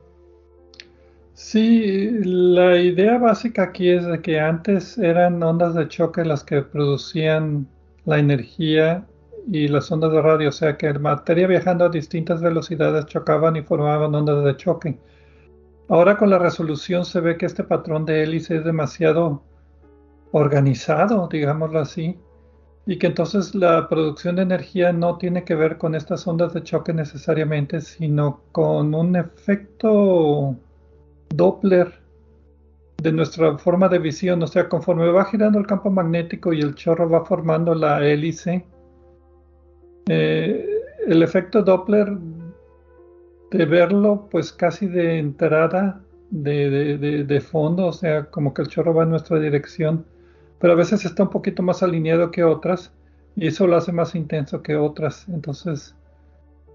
[1.38, 6.64] Sí, la idea básica aquí es de que antes eran ondas de choque las que
[6.64, 7.68] producían
[8.06, 9.06] la energía
[9.48, 13.56] y las ondas de radio, o sea que la materia viajando a distintas velocidades chocaban
[13.56, 14.98] y formaban ondas de choque.
[15.90, 19.44] Ahora con la resolución se ve que este patrón de hélice es demasiado
[20.32, 22.20] organizado, digámoslo así,
[22.86, 26.64] y que entonces la producción de energía no tiene que ver con estas ondas de
[26.64, 30.56] choque necesariamente, sino con un efecto
[31.30, 31.94] Doppler
[33.02, 36.76] de nuestra forma de visión, o sea, conforme va girando el campo magnético y el
[36.76, 38.66] chorro va formando la hélice,
[40.10, 40.66] eh,
[41.06, 42.18] el efecto Doppler
[43.52, 48.94] de verlo pues casi de entrada de, de, fondo, o sea, como que el chorro
[48.94, 50.06] va en nuestra dirección,
[50.60, 52.92] pero a veces está un poquito más alineado que otras
[53.36, 55.96] y eso lo hace más intenso que otras, entonces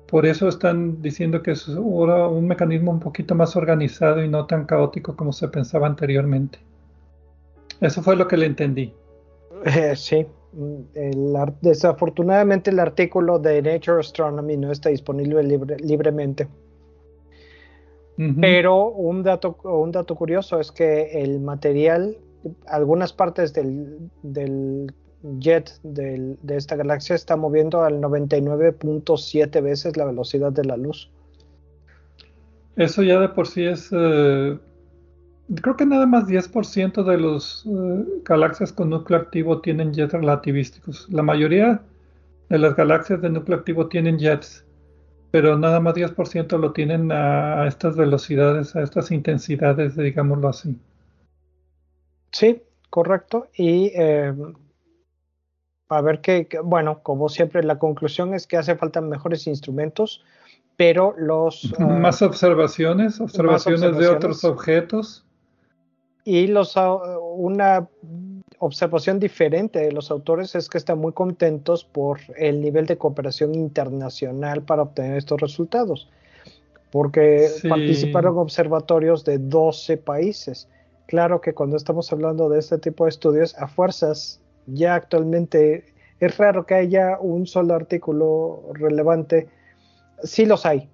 [0.06, 4.66] por eso están diciendo que es un mecanismo un poquito más organizado y no tan
[4.66, 6.58] caótico como se pensaba anteriormente.
[7.80, 8.92] Eso fue lo que le entendí.
[9.64, 10.26] Eh, sí,
[11.60, 16.48] desafortunadamente el artículo de Nature Astronomy no está disponible libremente.
[18.40, 22.18] Pero un dato, un dato curioso es que el material,
[22.66, 24.92] algunas partes del, del
[25.40, 31.10] jet de esta galaxia está moviendo al 99.7 veces la velocidad de la luz.
[32.76, 33.88] Eso ya de por sí es...
[33.92, 34.58] Eh,
[35.60, 41.08] creo que nada más 10% de los eh, galaxias con núcleo activo tienen jets relativísticos.
[41.10, 41.82] La mayoría
[42.48, 44.64] de las galaxias de núcleo activo tienen jets,
[45.30, 50.76] pero nada más 10% lo tienen a, estas velocidades, a estas intensidades, digámoslo así.
[52.30, 53.48] Sí, correcto.
[53.56, 54.34] Y eh,
[55.88, 60.24] a ver qué, bueno, como siempre, la conclusión es que hace falta mejores instrumentos,
[60.76, 61.74] pero los...
[61.78, 65.26] Ah, más observaciones, observaciones, de otros objetos.
[66.24, 67.88] Y los, ah, una,
[68.64, 73.56] observación diferente de los autores es que están muy contentos por el nivel de cooperación
[73.56, 76.08] internacional para obtener estos resultados,
[76.92, 80.68] porque participaron observatorios de 12 países.
[81.06, 85.84] Claro que cuando estamos hablando de este tipo de estudios, a fuerzas, ya actualmente
[86.20, 89.48] es raro que haya un solo artículo relevante.
[90.22, 90.88] Sí los hay,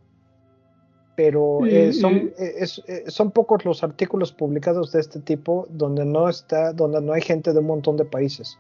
[1.19, 6.29] pero eh, son, eh, eh, son pocos los artículos publicados de este tipo donde no
[6.29, 8.57] está, donde no hay gente de un montón de países.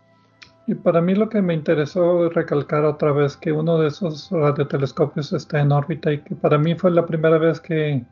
[0.66, 5.32] Y para mí lo que me interesó recalcar otra vez que uno de esos radiotelescopios
[5.32, 8.02] está en órbita y que para mí fue la primera vez que,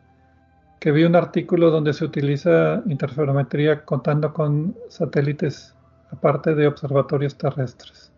[0.78, 5.74] que vi un artículo donde se utiliza interferometría contando con satélites
[6.12, 8.12] aparte de observatorios terrestres.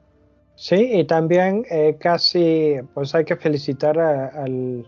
[0.57, 1.65] Sí, y también
[1.99, 4.85] casi, pues hay que felicitar al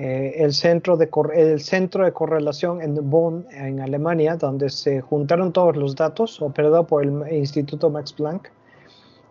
[0.00, 5.52] eh, el, centro de el centro de correlación en Bonn, en Alemania, donde se juntaron
[5.52, 8.48] todos los datos, operado por el Instituto Max Planck,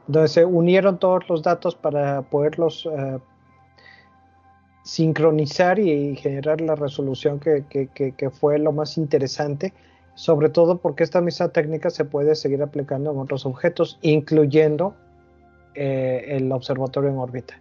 [0.08, 3.18] donde se unieron todos los datos para poderlos eh,
[4.84, 9.74] sincronizar y generar la resolución que, que, fue lo más interesante,
[10.16, 14.96] sobre todo porque esta misma técnica se puede seguir aplicando en otros objetos, incluyendo
[15.76, 17.54] eh, el observatorio en órbita.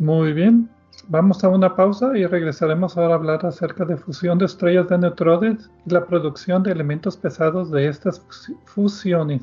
[0.00, 0.68] Muy bien,
[1.08, 4.98] Vamos a una pausa y regresaremos ahora a hablar acerca de fusión de estrellas de
[4.98, 8.22] neutrones y la producción de elementos pesados de estas
[8.64, 9.42] fusiones.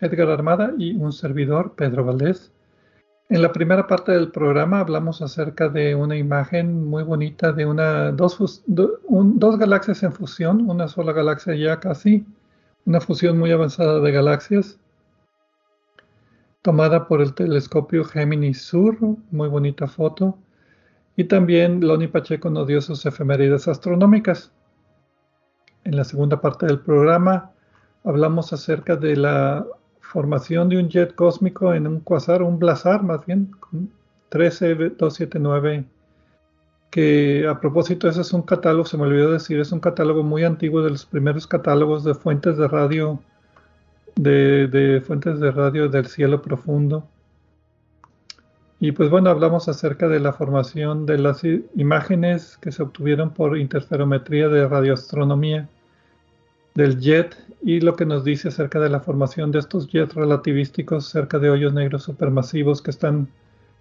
[0.00, 2.52] Edgar Armada y un servidor, Pedro Valdés.
[3.28, 8.10] En la primera parte del programa hablamos acerca de una imagen muy bonita de una,
[8.10, 12.26] dos, galaxias en fusión, una sola galaxia ya casi,
[12.86, 14.80] una fusión muy avanzada de galaxias,
[16.62, 18.98] tomada por el telescopio Gemini Sur,
[19.30, 20.36] muy bonita foto.
[21.14, 24.52] Y también Loni Pacheco nos dio sus efemérides astronómicas.
[25.84, 27.52] En la segunda parte del programa
[28.02, 29.66] hablamos acerca de la
[30.10, 33.52] formación de un jet cósmico en un quasar, un blazar más bien,
[34.30, 35.84] 13279,
[36.90, 40.42] que a propósito ese es un catálogo, se me olvidó decir, es un catálogo muy
[40.42, 43.20] antiguo de los primeros catálogos de fuentes de radio,
[44.16, 47.06] de, de fuentes de radio del cielo profundo.
[48.80, 51.42] Y pues bueno, hablamos acerca de la formación de las
[51.76, 55.68] imágenes que se obtuvieron por interferometría de radioastronomía
[56.74, 61.08] del jet y lo que nos dice acerca de la formación de estos jets relativísticos
[61.08, 63.28] cerca de hoyos negros supermasivos que están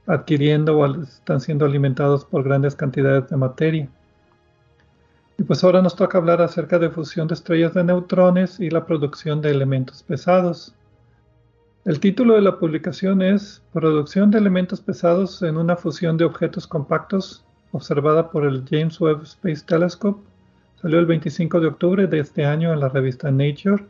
[0.07, 3.89] adquiriendo o están siendo alimentados por grandes cantidades de materia.
[5.37, 8.85] Y pues ahora nos toca hablar acerca de fusión de estrellas de neutrones y la
[8.85, 10.73] producción de elementos pesados.
[11.85, 16.67] El título de la publicación es Producción de elementos pesados en una fusión de objetos
[16.67, 20.28] compactos observada por el James Webb Space Telescope
[20.81, 23.83] Salió el 25 de octubre de este año en la revista Nature.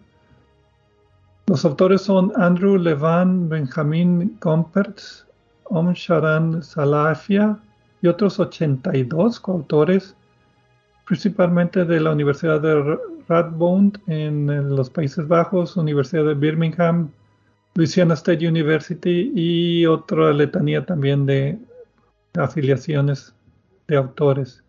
[1.46, 5.28] Los autores son Andrew Levan, Benjamin Gompertz,
[5.66, 7.60] Om Sharan Salafia
[8.02, 10.16] y otros 82 coautores,
[11.06, 17.12] principalmente de la Universidad de Radboud en los Países Bajos, Universidad de Birmingham,
[17.76, 21.60] Louisiana State University y otra letanía también de
[22.34, 23.36] afiliaciones
[23.88, 24.64] de autores.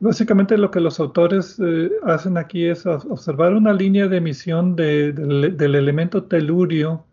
[0.00, 5.74] Básicamente lo que los autores eh, hacen aquí es observar una línea de emisión del
[5.74, 7.04] elemento telurio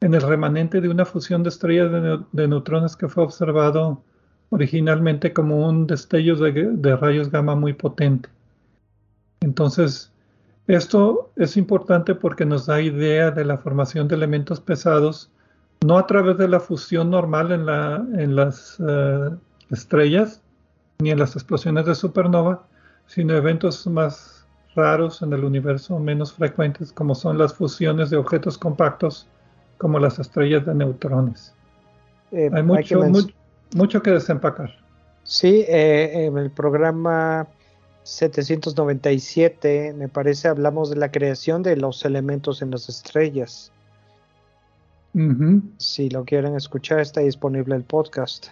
[0.00, 1.90] en el remanente de una fusión de estrellas
[2.32, 4.02] de, neutrones que fue observado
[4.50, 8.28] originalmente como un destello de, rayos gamma muy potente.
[9.40, 10.12] Entonces,
[10.66, 15.30] esto es importante porque nos da idea de la formación de elementos pesados,
[15.84, 19.30] no a través de la fusión normal en, las eh,
[19.70, 20.42] estrellas,
[20.98, 22.66] ni en las explosiones de supernova,
[23.06, 28.58] sino eventos más raros en el universo, menos frecuentes, como son las fusiones de objetos
[28.58, 29.26] compactos,
[29.78, 31.54] como las estrellas de neutrones.
[32.32, 33.00] Eh, hay mucho,
[33.74, 34.70] mucho, que desempacar.
[35.22, 37.46] Sí, eh, en el programa
[38.02, 43.72] 797, me parece, hablamos de la creación de los elementos en las estrellas.
[45.78, 48.48] Si lo quieren escuchar, está disponible el podcast.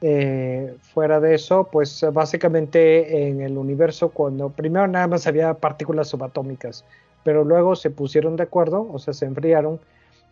[0.00, 6.08] Eh, fuera de eso, pues básicamente en el universo, cuando primero nada más había partículas
[6.08, 6.84] subatómicas,
[7.24, 9.80] pero luego se pusieron de acuerdo, o sea, se enfriaron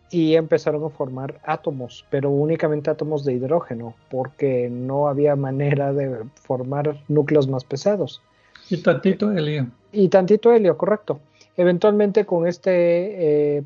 [0.09, 6.23] y empezaron a formar átomos, pero únicamente átomos de hidrógeno, porque no había manera de
[6.35, 8.21] formar núcleos más pesados.
[8.69, 9.67] Y tantito helio.
[9.91, 11.19] Y tantito helio, correcto.
[11.57, 13.63] Eventualmente con este eh,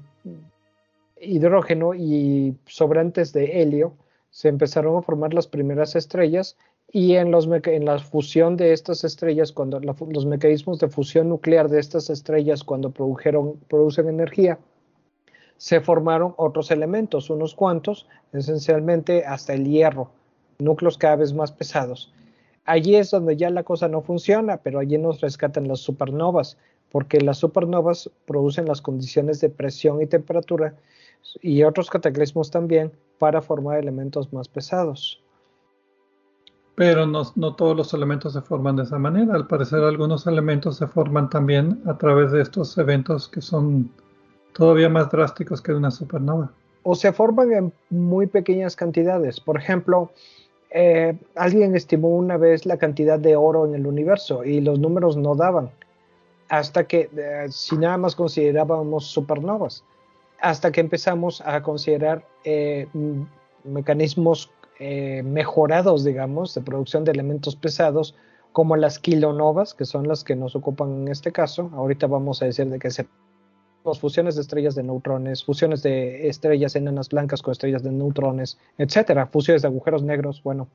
[1.20, 3.94] hidrógeno y sobrantes de helio,
[4.32, 6.58] se empezaron a formar las primeras estrellas
[6.92, 11.70] y en, los en la fusión de estas estrellas, cuando los mecanismos de fusión nuclear
[11.70, 14.58] de estas estrellas, cuando produjeron, producen energía,
[15.58, 20.12] se formaron otros elementos, unos cuantos, esencialmente hasta el hierro,
[20.60, 22.12] núcleos cada vez más pesados.
[22.66, 26.58] Allí es donde ya la cosa no funciona, pero allí nos rescatan las supernovas,
[26.92, 30.76] porque las supernovas producen las condiciones de presión y temperatura
[31.42, 35.22] y otros cataclismos también para formar elementos más pesados.
[36.76, 37.24] Pero no,
[37.56, 39.36] todos los elementos se forman de esa manera.
[39.36, 43.92] Al parecer algunos elementos se forman también a través de estos eventos que son
[44.54, 46.52] todavía más drásticos que una supernova.
[46.84, 49.40] O se forman en muy pequeñas cantidades.
[49.40, 50.12] Por ejemplo,
[50.72, 55.18] eh, alguien estimó una vez la cantidad de oro en el universo y los números
[55.18, 55.70] no daban.
[56.50, 59.84] Hasta que, eh, si nada más considerábamos supernovas
[60.42, 62.88] hasta que empezamos a considerar eh,
[63.64, 68.16] mecanismos eh, mejorados, digamos, de producción de elementos pesados,
[68.52, 71.70] como las kilonovas, que son las que nos ocupan en este caso.
[71.74, 73.08] Ahorita vamos a decir de qué se
[74.00, 79.28] fusiones de estrellas de neutrones, fusiones de estrellas enanas blancas con estrellas de neutrones, etcétera,
[79.28, 80.68] fusiones de agujeros negros, bueno,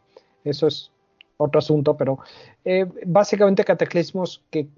[0.45, 0.91] eso es
[1.37, 2.19] otro asunto, pero
[2.64, 4.69] eh, básicamente cataclismos que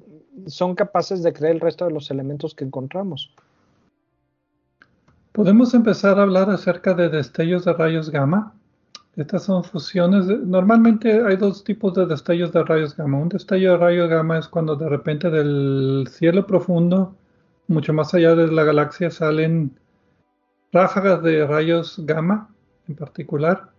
[0.47, 3.32] son capaces de crear el resto de los elementos que encontramos.
[5.39, 8.55] Podemos empezar a hablar acerca de destellos de rayos gamma.
[9.14, 10.26] Estas son fusiones.
[10.26, 13.18] normalmente hay dos tipos de destellos de rayos gamma.
[13.18, 17.14] Un destello de rayos gamma es cuando de repente del cielo profundo,
[17.68, 19.78] mucho más allá de la galaxia, salen
[20.72, 22.53] ráfagas de rayos gamma
[22.89, 23.70] en particular.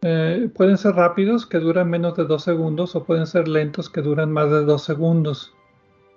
[0.00, 4.02] Eh, pueden ser rápidos, que duran menos de dos segundos, o pueden ser lentos, que
[4.02, 5.54] duran más de dos segundos.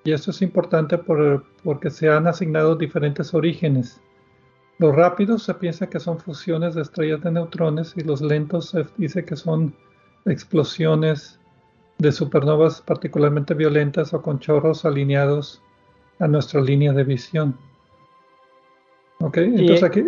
[0.06, 4.02] Y esto es importante porque se han asignado diferentes orígenes.
[4.78, 8.86] Los rápidos se piensa que son fusiones de estrellas de neutrones y los lentos se
[8.98, 9.74] dice que son
[10.26, 11.40] explosiones
[11.98, 15.62] de supernovas particularmente violentas o con chorros alineados
[16.20, 17.58] a nuestra línea de visión.
[19.20, 20.04] Ok, entonces aquí,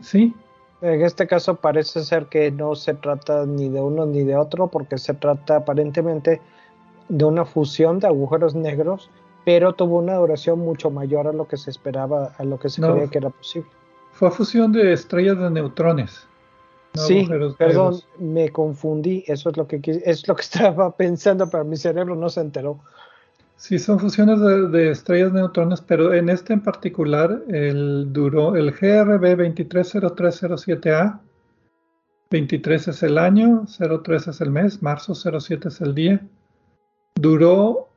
[0.00, 0.34] sí.
[0.80, 4.68] En este caso parece ser que no se trata ni de uno ni de otro
[4.68, 6.40] porque se trata aparentemente
[7.08, 9.10] de una fusión de agujeros negros,
[9.44, 12.82] pero tuvo una duración mucho mayor a lo que se esperaba, a lo que se
[12.82, 13.70] creía que era posible.
[14.20, 16.28] Fue fusión de estrellas de neutrones.
[16.92, 19.24] sí, perdón, me confundí.
[19.26, 22.80] Eso es lo que es lo que estaba pensando, pero mi cerebro no se enteró.
[23.56, 24.38] Sí, son fusiones
[24.72, 31.18] de, estrellas de neutrones, pero en este en particular, el duró el GRB 230307A.
[32.28, 33.64] 23 es el año,
[34.04, 36.20] 03 es el mes, marzo 07 es el día.
[37.14, 37.88] Duró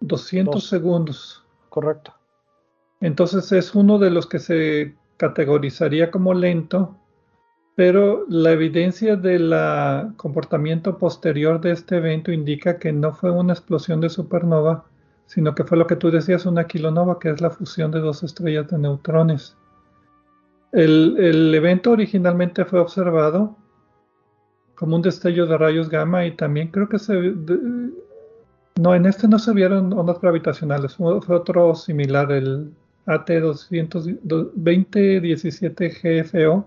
[0.00, 1.44] 200 segundos.
[1.68, 2.14] Correcto.
[3.02, 6.96] Entonces es uno de los que se categorizaría como lento,
[7.76, 9.52] pero la evidencia del
[10.16, 14.84] comportamiento posterior de este evento indica que no fue una explosión de supernova,
[15.26, 18.22] sino que fue lo que tú decías, una kilonova, que es la fusión de dos
[18.22, 19.56] estrellas de neutrones.
[20.72, 23.56] El, evento originalmente fue observado
[24.74, 27.34] como un destello de rayos gamma y también creo que se...
[28.80, 32.72] no, en este no se vieron ondas gravitacionales, fue otro similar, el
[33.06, 36.64] AT2017 GFO.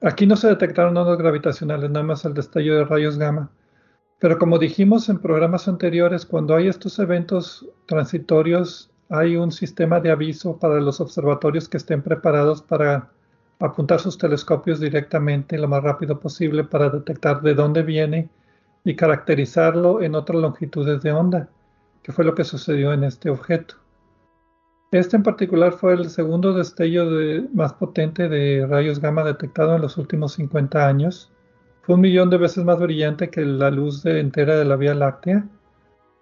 [0.00, 3.50] Aquí no se detectaron ondas gravitacionales, nada más el destello de rayos gamma.
[4.20, 10.10] Pero como dijimos en programas anteriores, cuando hay estos eventos transitorios, hay un sistema de
[10.10, 13.10] aviso para los observatorios que estén preparados para
[13.60, 18.28] apuntar sus telescopios directamente lo más rápido posible para detectar de dónde viene
[18.84, 21.48] y caracterizarlo en otras longitudes de onda,
[22.02, 23.76] que fue lo que sucedió en este objeto.
[24.90, 27.06] Este en particular fue el segundo destello
[27.52, 31.30] más potente de rayos gamma detectado en los últimos 50 años.
[31.82, 35.46] Fue un millón de veces más brillante que la luz entera de la Vía Láctea,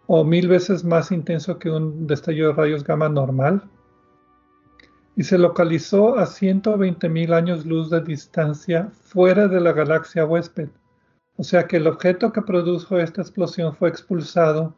[0.07, 3.63] o mil veces más intenso que un destello de rayos gamma normal
[5.17, 10.69] y se localizó a 120.000 años luz de distancia fuera de la galaxia huésped.
[11.37, 14.75] O sea que el objeto que produjo esta explosión fue expulsado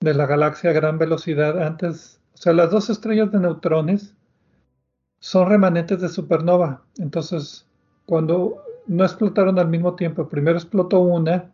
[0.00, 4.14] de la galaxia a gran velocidad antes, o sea, las dos estrellas de neutrones
[5.20, 6.82] son remanentes de supernova.
[6.98, 7.66] Entonces,
[8.04, 11.50] cuando no explotaron al mismo tiempo, primero explotó una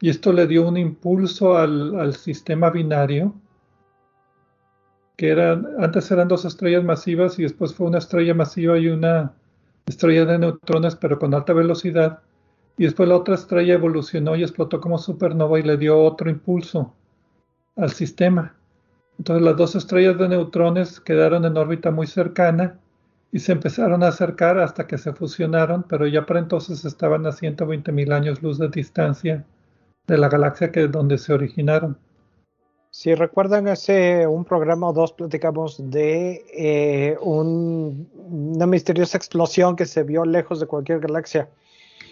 [0.00, 3.34] y esto le dio un impulso al, sistema binario
[5.16, 9.32] que eran, antes eran dos estrellas masivas y después fue una estrella masiva y una
[9.86, 12.18] estrella de neutrones, pero con alta velocidad.
[12.76, 16.92] Y después la otra estrella evolucionó y explotó como supernova y le dio otro impulso
[17.76, 18.56] al sistema.
[19.18, 22.78] Entonces las dos estrellas de neutrones quedaron en órbita muy cercana
[23.32, 27.32] y se empezaron a acercar hasta que se fusionaron, pero ya para entonces estaban a
[27.32, 29.44] 120 mil años luz de distancia
[30.06, 31.98] de la galaxia que donde se originaron.
[32.90, 40.02] Si recuerdan, hace un programa o dos platicamos de eh, una misteriosa explosión que se
[40.02, 41.50] vio lejos de cualquier galaxia.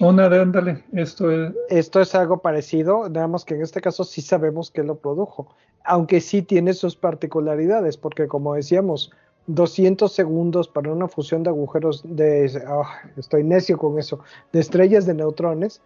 [0.00, 1.52] Una de ándale, esto es.
[1.68, 5.48] Esto es algo parecido, nada más que en este caso sí sabemos que lo produjo,
[5.84, 9.12] aunque sí tiene sus particularidades, porque como decíamos,
[9.46, 12.62] 200 segundos para una fusión de agujeros de.
[12.66, 14.20] Ah, estoy necio con eso,
[14.52, 15.80] de estrellas de neutrones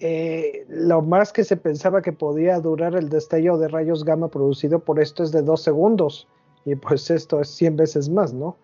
[0.00, 4.80] eh, lo más que se pensaba que podía durar el destello de rayos gamma producido
[4.80, 6.28] por esto es de dos segundos.
[6.64, 8.56] Y pues esto es 100 veces más, ¿no?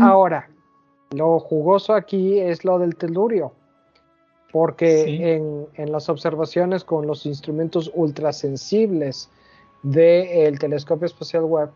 [0.00, 0.48] Ahora,
[1.10, 3.52] lo jugoso aquí es lo del telurio.
[4.50, 9.28] Porque en, las observaciones con los instrumentos ultrasensibles
[9.82, 11.70] del telescopio espacial Webb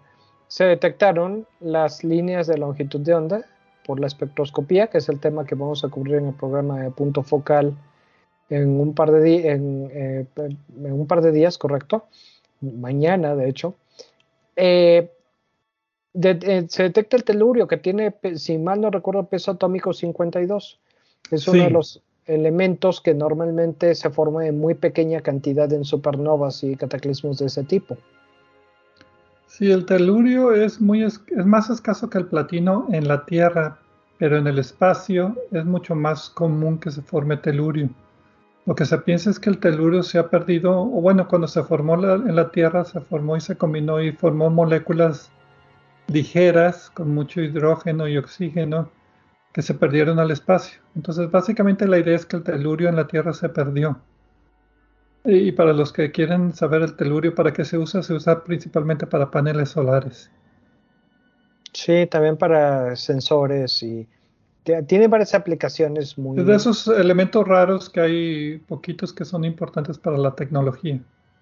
[0.49, 3.47] se detectaron las líneas de longitud de onda
[3.87, 6.91] por la espectroscopía, que es el tema que vamos a cubrir en el programa de
[6.91, 7.77] punto focal
[8.49, 12.07] en un par de, en, eh, en un par de días, correcto,
[12.61, 13.75] mañana de hecho,
[14.57, 15.11] eh,
[16.15, 20.79] eh, se detecta el telurio que tiene, si mal no recuerdo, peso atómico 52.
[21.31, 26.63] Es uno de los elementos que normalmente se forma en muy pequeña cantidad en supernovas
[26.63, 27.97] y cataclismos de ese tipo.
[29.47, 33.79] Sí, el telurio es, muy es más escaso que el platino en la Tierra,
[34.19, 37.91] pero en el espacio es mucho más común que se forme telurio.
[38.65, 41.63] Lo que se piensa es que el telurio se ha perdido, o bueno, cuando se
[41.65, 45.31] formó en la Tierra, se formó y se combinó y formó moléculas
[46.07, 48.89] ligeras con mucho hidrógeno y oxígeno
[49.53, 50.81] que se perdieron al espacio.
[50.97, 54.01] Entonces, básicamente la idea es que el telurio en la Tierra se perdió.
[55.25, 59.07] Y para los que quieren saber el telurio para qué se usa, se usa principalmente
[59.07, 60.31] para paneles solares.
[61.73, 64.07] Sí, también para sensores y
[64.87, 66.43] tiene varias aplicaciones muy...
[66.43, 71.01] De esos elementos raros que hay poquitos que son importantes para la tecnología.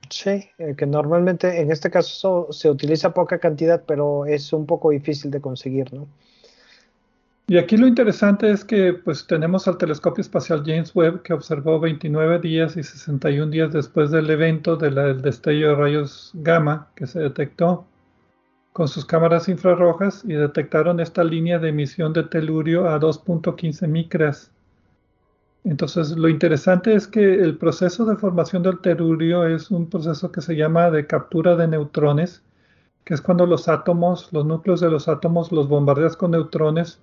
[0.08, 4.90] Sí, eh, que normalmente en este caso se utiliza poca cantidad, pero es un poco
[4.90, 6.08] difícil de conseguir, ¿no?
[7.46, 11.80] Y aquí lo interesante es que pues tenemos al telescopio espacial James Webb que observó
[11.80, 17.18] 29 días y 61 días después del evento del destello de rayos gamma que se
[17.18, 17.86] detectó
[18.72, 24.52] con sus cámaras infrarrojas y detectaron esta línea de emisión de telurio a 2.15 micras.
[25.64, 30.40] Entonces, lo interesante es que el proceso de formación del telurio es un proceso que
[30.40, 32.42] se llama de captura de neutrones,
[33.04, 37.00] que es cuando los átomos, los núcleos de los átomos, los bombardeas con neutrones,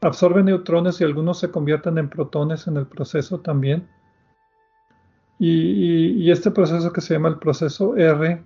[0.00, 3.88] absorben neutrones y algunos se convierten en protones en el proceso también.
[5.38, 8.42] Y, y este proceso que se llama el proceso R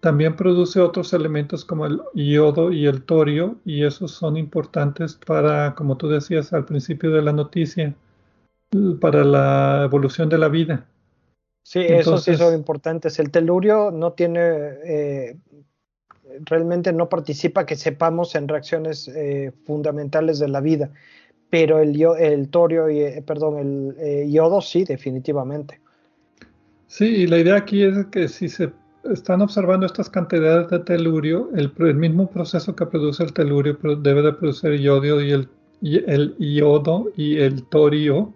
[0.00, 5.74] también produce otros elementos como el yodo y el torio, y esos son importantes para,
[5.74, 7.94] como tú decías al principio de la noticia,
[9.00, 10.86] para la evolución de la vida.
[11.62, 13.18] Sí, esos sí son importantes.
[13.18, 14.40] El telurio no tiene,
[14.84, 15.38] eh,
[16.44, 20.90] realmente no participa, que sepamos, en reacciones eh, fundamentales de la vida,
[21.50, 25.80] pero el, el torio y, eh, perdón, el eh, yodo sí, definitivamente.
[26.86, 28.70] Sí, y la idea aquí es que si se
[29.04, 34.32] están observando estas cantidades de telurio, el, mismo proceso que produce el telurio debe de
[34.32, 35.48] producir yodio y el,
[35.82, 38.34] el yodo y el torio.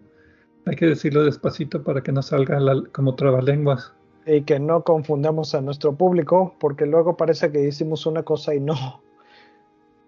[0.66, 2.60] Hay que decirlo despacito para que no salga
[2.92, 3.92] como trabalenguas.
[4.26, 8.60] Y que no confundamos a nuestro público, porque luego parece que hicimos una cosa y
[8.60, 9.02] no.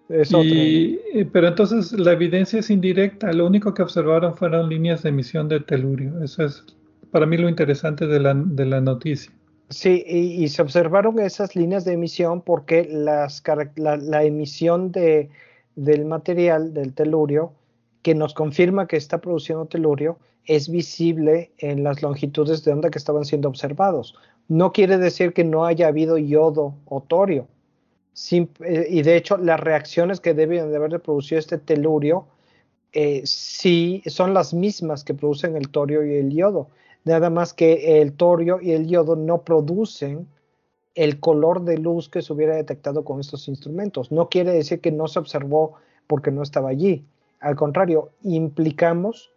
[0.43, 3.33] y, pero entonces la evidencia es indirecta.
[3.33, 6.21] Lo único que observaron fueron líneas de emisión de telurio.
[6.23, 6.63] Eso es
[7.13, 9.31] para mí lo interesante de la, de la noticia.
[9.69, 13.41] Sí, y, se observaron esas líneas de emisión porque las,
[13.75, 15.29] la, emisión de,
[15.75, 17.53] del material, del telurio,
[18.01, 22.97] que nos confirma que está produciendo telurio, es visible en las longitudes de onda que
[22.97, 24.15] estaban siendo observados.
[24.47, 27.47] No quiere decir que no haya habido yodo o torio.
[28.31, 32.27] Eh, y de hecho, las reacciones que deben de haber producido este telurio
[32.91, 36.69] eh, sí son las mismas que producen el torio y el yodo
[37.05, 40.27] nada más que el torio y el yodo no producen
[40.95, 44.11] el color de luz que se hubiera detectado con estos instrumentos.
[44.11, 45.73] No quiere decir que no se observó
[46.07, 47.05] porque no estaba allí.
[47.39, 49.31] Al contrario, implicamos,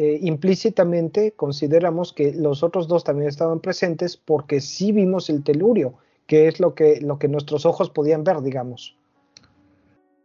[0.00, 5.94] eh, implícitamente consideramos que los otros dos también estaban presentes porque sí vimos el telurio,
[6.28, 8.96] que es lo que, lo que nuestros ojos podían ver, digamos.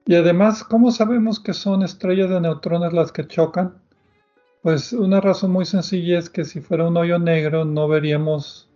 [0.06, 3.82] Y además, ¿cómo sabemos que son estrellas de neutrones las que chocan?
[4.62, 8.70] Pues una razón muy sencilla es que si fuera un hoyo negro no veríamos,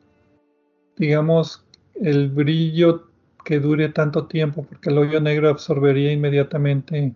[0.95, 3.03] digamos, el brillo
[3.45, 7.13] que dure tanto tiempo, porque el hoyo negro absorbería inmediatamente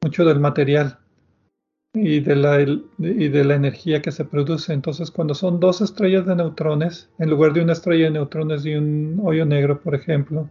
[0.00, 0.98] mucho del material
[1.96, 4.72] y de la, y de la energía que se produce.
[4.72, 8.74] Entonces, cuando son dos estrellas de neutrones, en lugar de una estrella de neutrones y
[8.74, 10.48] un hoyo negro, por ejemplo,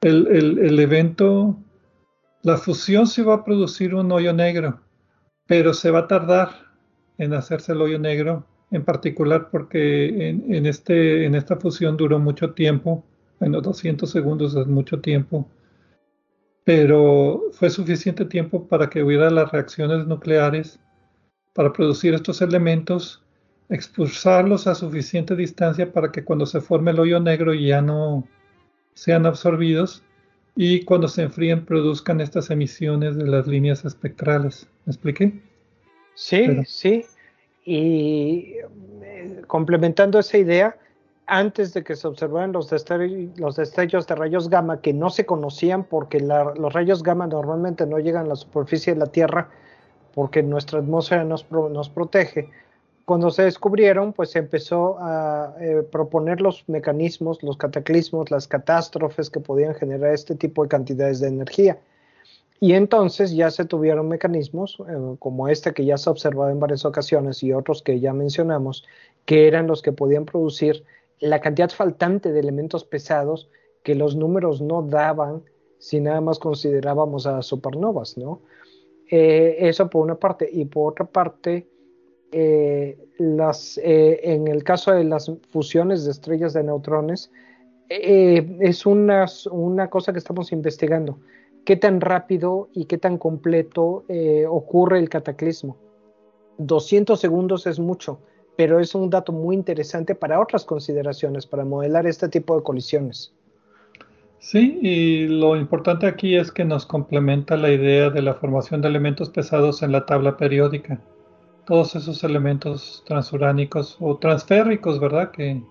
[0.00, 0.26] el,
[0.58, 1.56] el evento,
[2.42, 4.80] la fusión se va a producir un hoyo negro
[5.46, 6.50] pero se va a tardar
[7.18, 12.52] en hacerse el hoyo negro, en particular porque en, este, en esta fusión duró mucho
[12.54, 13.04] tiempo,
[13.38, 15.48] bueno, 200 segundos es mucho tiempo,
[16.64, 20.80] pero fue suficiente tiempo para que hubiera las reacciones nucleares
[21.52, 23.22] para producir estos elementos,
[23.68, 28.26] expulsarlos a suficiente distancia para que cuando se forme el hoyo negro ya no
[28.94, 30.02] sean absorbidos
[30.56, 34.68] y cuando se enfríen produzcan estas emisiones de las líneas espectrales.
[34.84, 35.40] ¿Me expliqué?
[36.14, 37.04] Sí, sí.
[37.64, 38.56] Y
[39.02, 40.76] eh, complementando esa idea,
[41.26, 46.20] antes de que se observaran los, destellos, de rayos gamma que no se conocían porque
[46.20, 49.48] los rayos gamma normalmente no llegan a la superficie de la Tierra
[50.14, 51.44] porque nuestra atmósfera nos,
[51.88, 52.50] protege,
[53.04, 59.28] cuando se descubrieron, pues se empezó a eh, proponer los mecanismos, los cataclismos, las catástrofes
[59.28, 61.78] que podían generar este tipo de cantidades de energía.
[62.60, 66.60] Y entonces ya se tuvieron mecanismos eh, como este que ya se ha observado en
[66.60, 68.84] varias ocasiones y otros que ya mencionamos,
[69.26, 70.84] que eran los que podían producir
[71.24, 73.48] la cantidad faltante de elementos pesados
[73.82, 75.42] que los números no daban
[75.78, 78.42] si nada más considerábamos a supernovas, ¿no?
[79.10, 80.48] Eh, eso por una parte.
[80.50, 81.66] Y por otra parte,
[82.30, 87.30] eh, las, eh, en el caso de las fusiones de estrellas de neutrones,
[87.88, 91.18] es una, una, cosa que estamos investigando.
[91.64, 94.04] ¿Qué tan rápido y qué tan completo
[94.48, 95.76] ocurre el cataclismo?
[96.56, 98.20] 200 segundos es mucho,
[98.56, 103.32] pero es un dato muy interesante para otras consideraciones, para modelar este tipo de colisiones.
[104.38, 108.88] Sí, y lo importante aquí es que nos complementa la idea de la formación de
[108.88, 111.00] elementos pesados en la tabla periódica
[111.64, 115.30] todos esos elementos transuránicos o transférricos, ¿verdad?
[115.30, 115.62] Que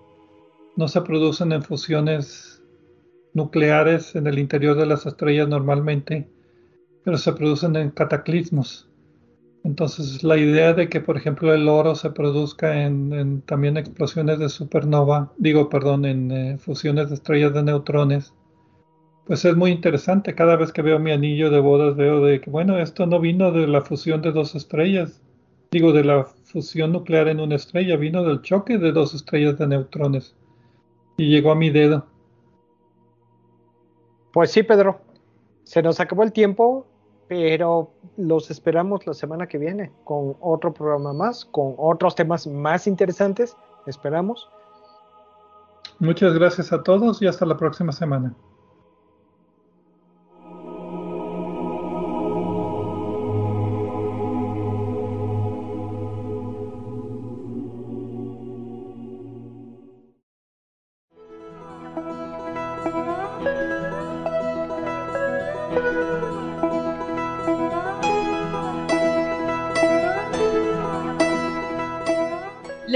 [0.76, 2.62] no se producen en fusiones
[3.32, 6.28] nucleares en el interior de las estrellas normalmente,
[7.04, 8.88] pero se producen en cataclismos.
[9.64, 14.50] Entonces, la idea de que, por ejemplo, el oro se produzca en, también explosiones de
[14.50, 18.34] supernova, digo, perdón, en eh, fusiones de estrellas de neutrones,
[19.26, 20.34] pues es muy interesante.
[20.34, 23.52] Cada vez que veo mi anillo de bodas veo de que, bueno, esto no vino
[23.52, 25.22] de la fusión de dos estrellas,
[25.70, 29.66] digo, de la fusión nuclear en una estrella, vino del choque de dos estrellas de
[29.66, 30.36] neutrones
[31.16, 32.06] y llegó a mi dedo.
[34.30, 35.00] Pues sí, Pedro,
[35.62, 36.86] se nos acabó el tiempo,
[37.28, 42.86] pero los esperamos la semana que viene con otro programa más, con otros temas más
[42.86, 43.56] interesantes,
[43.86, 44.48] esperamos.
[45.98, 48.34] Muchas gracias a todos y hasta la próxima semana.